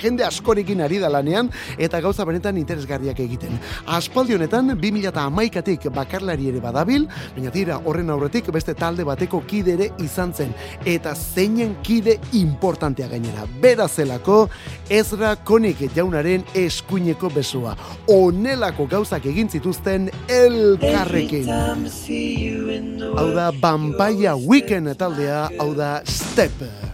jende 0.00 0.24
askorekin 0.24 0.80
ari 0.84 0.98
da 0.98 1.10
lanean 1.12 1.50
eta 1.78 2.00
gauza 2.04 2.24
benetan 2.28 2.58
interesgarriak 2.60 3.20
egiten. 3.20 3.58
Aspaldi 3.86 4.36
honetan 4.36 4.74
2011tik 4.80 5.88
bakarlari 5.94 6.50
ere 6.52 6.60
badabil, 6.64 7.06
baina 7.36 7.52
tira 7.54 7.78
horren 7.84 8.10
aurretik 8.10 8.50
beste 8.56 8.74
talde 8.78 9.04
bateko 9.06 9.42
kide 9.48 9.76
ere 9.76 9.90
izan 10.02 10.32
zen 10.34 10.54
eta 10.88 11.14
zeinen 11.14 11.76
kide 11.86 12.16
importantea 12.38 13.08
gainera. 13.12 13.46
Bera 13.62 13.88
zelako 13.88 14.46
Ezra 14.90 15.34
Konik 15.36 15.84
jaunaren 15.96 16.44
eskuineko 16.56 17.30
besua. 17.34 17.76
Onelako 18.12 18.88
gauzak 18.90 19.26
egin 19.28 19.50
zituzten 19.52 20.10
elkarrekin. 20.32 21.50
Hau 23.16 23.30
da 23.36 23.50
Vampire 23.62 24.34
Weekend 24.46 24.96
taldea, 24.98 25.46
hau 25.58 25.72
da 25.76 26.00
Step. 26.06 26.85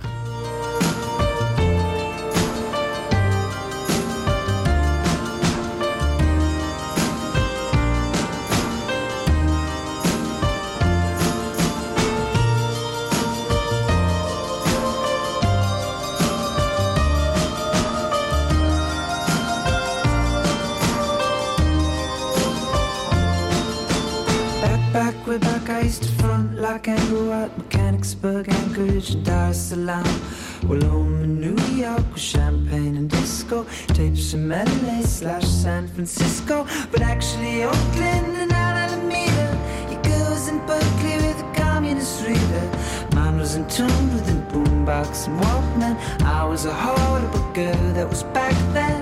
Used 25.92 26.04
to 26.04 26.22
front 26.22 26.58
like 26.58 26.88
Anglo 26.88 27.32
at 27.32 27.50
Mechanicsburg, 27.58 28.48
Anchorage, 28.48 29.22
Dar 29.24 29.50
es 29.50 29.68
Salaam. 29.68 30.06
Well, 30.66 30.80
home 30.88 31.22
in 31.22 31.38
New 31.38 31.58
York 31.74 32.06
with 32.12 32.22
champagne 32.22 32.96
and 32.96 33.10
disco, 33.10 33.66
tapes 33.88 34.30
from 34.30 34.48
LA 34.48 35.02
slash 35.02 35.46
San 35.46 35.88
Francisco, 35.88 36.66
but 36.90 37.02
actually 37.02 37.64
Oakland 37.64 38.34
and 38.42 38.52
Alameda. 38.52 39.48
Your 39.90 40.02
girl 40.02 40.30
was 40.30 40.48
in 40.48 40.58
Berkeley 40.66 41.16
with 41.26 41.40
a 41.46 41.52
communist 41.54 42.24
reader. 42.26 42.64
Mine 43.14 43.36
was 43.38 43.54
in 43.56 43.68
tune 43.68 44.06
with 44.14 44.24
the 44.30 44.38
boombox 44.50 45.26
and 45.26 45.38
Walkman. 45.42 45.94
I 46.22 46.42
was 46.46 46.64
a 46.64 46.72
horrible 46.72 47.46
girl 47.52 47.92
that 47.96 48.08
was 48.08 48.22
back 48.38 48.56
then. 48.72 49.01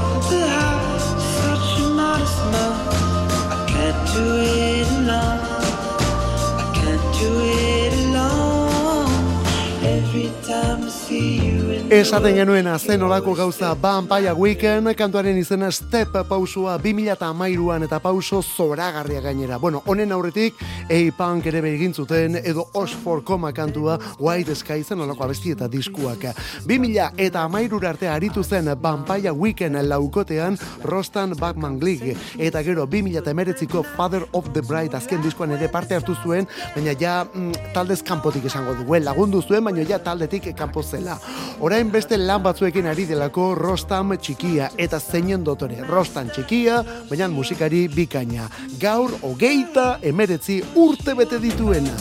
Esaten 11.91 12.37
genuena 12.37 12.77
zen 12.79 13.03
olako 13.03 13.33
gauza 13.35 13.73
Vampire 13.75 14.31
Weekend, 14.31 14.93
kantuaren 14.95 15.35
izena 15.35 15.67
Step 15.75 16.13
pausua 16.29 16.77
2008an 16.79 17.83
eta 17.83 17.97
pauso 17.99 18.39
zoragarria 18.41 19.19
gainera. 19.19 19.57
Bueno, 19.59 19.81
honen 19.85 20.13
aurretik, 20.15 20.55
A-Punk 20.87 21.49
ere 21.51 21.59
begin 21.61 21.91
zuten, 21.93 22.37
edo 22.37 22.63
Oxford 22.79 23.25
Coma 23.27 23.51
kantua 23.51 23.97
White 24.19 24.55
Sky 24.55 24.85
zen 24.87 25.01
olako 25.03 25.25
abesti 25.25 25.51
eta 25.51 25.67
diskuak. 25.67 26.23
2000 26.63 27.09
eta 27.17 27.43
amairura 27.43 27.89
arte 27.89 28.07
aritu 28.07 28.41
zen 28.41 28.71
Vampire 28.81 29.35
Weekend 29.35 29.75
laukotean 29.83 30.57
Rostan 30.85 31.35
Batman 31.35 31.77
Glig, 31.77 32.15
eta 32.39 32.63
gero 32.63 32.87
2000 32.87 33.19
eta 33.19 33.35
emeretziko 33.35 33.83
Father 33.97 34.23
of 34.31 34.47
the 34.53 34.61
Bride 34.61 34.95
azken 34.95 35.21
diskoan 35.21 35.51
ere 35.59 35.67
parte 35.67 35.99
hartu 35.99 36.15
zuen, 36.23 36.47
baina 36.73 36.95
ja 36.95 37.25
mm, 37.25 37.73
taldez 37.75 37.99
kanpotik 38.01 38.47
esango 38.47 38.79
duen, 38.79 39.03
lagundu 39.03 39.43
zuen, 39.43 39.65
baina 39.67 39.83
ja 39.83 39.99
taldetik 39.99 40.53
kanpo 40.55 40.81
zela. 40.81 41.19
Orain 41.59 41.80
beste 41.89 42.17
lan 42.19 42.43
batzuekin 42.43 42.85
ari 42.85 43.07
delako 43.09 43.55
Rostam 43.57 44.11
txikia 44.13 44.67
eta 44.77 44.99
zeinen 44.99 45.43
dotore. 45.43 45.79
Rostam 45.87 46.27
txikia, 46.29 46.81
baina 47.09 47.29
musikari 47.31 47.87
bikaina. 47.87 48.49
Gaur 48.81 49.15
hogeita 49.23 49.97
emeretzi 50.03 50.59
urte 50.75 51.15
bete 51.15 51.39
dituena. 51.41 51.95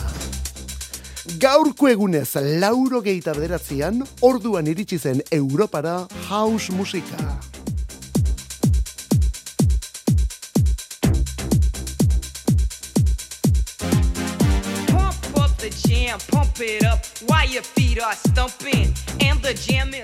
Gaurko 1.41 1.89
egunez, 1.89 2.35
lauro 2.61 3.01
geita 3.01 3.33
bederatzean, 3.37 4.03
orduan 4.20 4.66
iritsi 4.66 4.99
zen 4.99 5.22
Europara 5.31 6.03
house 6.28 6.72
musika. 6.74 7.60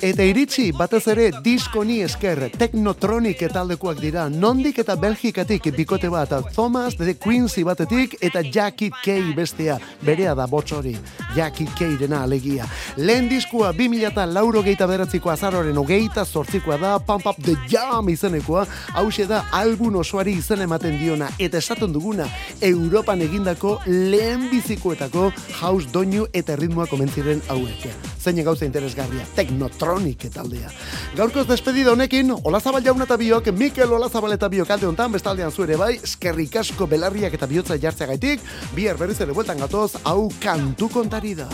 Eta 0.03 0.25
iritsi 0.27 0.67
batez 0.77 1.03
ere 1.09 1.31
diskoni 1.45 2.01
esker 2.05 2.43
Technotronic 2.59 3.41
taldekoak 3.53 4.01
dira. 4.03 4.27
Nondik 4.29 4.83
eta 4.83 4.97
Belgikatik 5.01 5.71
bikote 5.77 6.11
bat 6.13 6.35
Thomas 6.53 6.97
de 6.99 7.15
Quincy 7.15 7.65
batetik 7.65 8.19
eta 8.21 8.43
Jackie 8.43 8.91
Kay 9.05 9.33
bestea. 9.37 9.79
Berea 10.03 10.35
da 10.35 10.47
botx 10.47 10.73
hori. 10.77 10.97
Jackie 11.37 11.69
Kay 11.79 11.97
dena 11.97 12.23
alegia. 12.25 12.67
Lehen 12.97 13.29
diskua 13.29 13.73
2000 13.73 14.11
eta 14.11 14.27
lauro 14.27 14.63
geita 14.63 14.87
beratziko 14.87 15.31
azaroren 15.31 15.79
hogeita 15.79 16.25
zortzikoa 16.25 16.77
da 16.77 16.99
Pump 16.99 17.27
Up 17.27 17.41
the 17.43 17.57
Jam 17.69 18.09
izenekoa. 18.09 18.67
Hause 18.95 19.27
da 19.27 19.45
album 19.53 19.97
osoari 20.03 20.37
izen 20.37 20.61
ematen 20.69 20.99
diona. 21.01 21.31
Eta 21.39 21.59
esaten 21.59 21.93
duguna 21.93 22.29
Europan 22.61 23.23
egindako 23.23 23.79
lehen 23.87 24.51
bizikoetako 24.51 25.31
house 25.61 25.89
doinu 25.93 26.27
eta 26.33 26.57
ritmoa 26.57 26.87
komentziren 26.87 27.43
hauek 27.49 27.89
zein 28.27 28.43
gauza 28.45 28.67
interesgarria, 28.67 29.25
Technotronic 29.37 30.27
taldea. 30.35 30.71
Gaurkoz 31.17 31.47
despedida 31.47 31.93
honekin, 31.93 32.33
Olazabal 32.43 32.83
jauna 32.83 33.07
eta 33.07 33.17
biok, 33.21 33.53
Mikel 33.55 33.93
Olazabal 33.93 34.35
eta 34.35 34.49
biok 34.51 34.71
alde 34.75 34.89
hontan, 34.89 35.13
bestaldean 35.15 35.53
zuere 35.53 35.79
bai, 35.79 35.93
eskerrik 36.03 36.57
asko 36.63 36.89
belarriak 36.91 37.35
eta 37.39 37.47
bihotza 37.47 37.79
jartzeagaitik, 37.79 38.43
bihar 38.75 38.99
berriz 38.99 39.21
ere 39.23 39.37
bueltan 39.37 39.63
gatoz, 39.63 39.93
hau 40.05 40.31
kantu 40.43 40.91
kontari 40.91 41.37
da. 41.39 41.49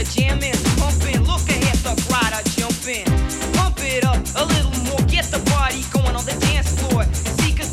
the 0.00 0.04
jam, 0.14 0.38
is 0.38 0.62
pumping. 0.78 1.20
Look 1.24 1.44
ahead, 1.48 1.76
the 1.84 1.92
are 2.32 2.42
jumping. 2.56 3.04
Pump 3.52 3.76
it 3.80 4.04
up 4.04 4.16
a 4.36 4.44
little 4.46 4.84
more, 4.86 5.02
get 5.08 5.26
the 5.26 5.40
party 5.50 5.82
going 5.92 6.16
on 6.16 6.24
the 6.24 6.36
dance 6.40 6.72
floor. 6.80 7.39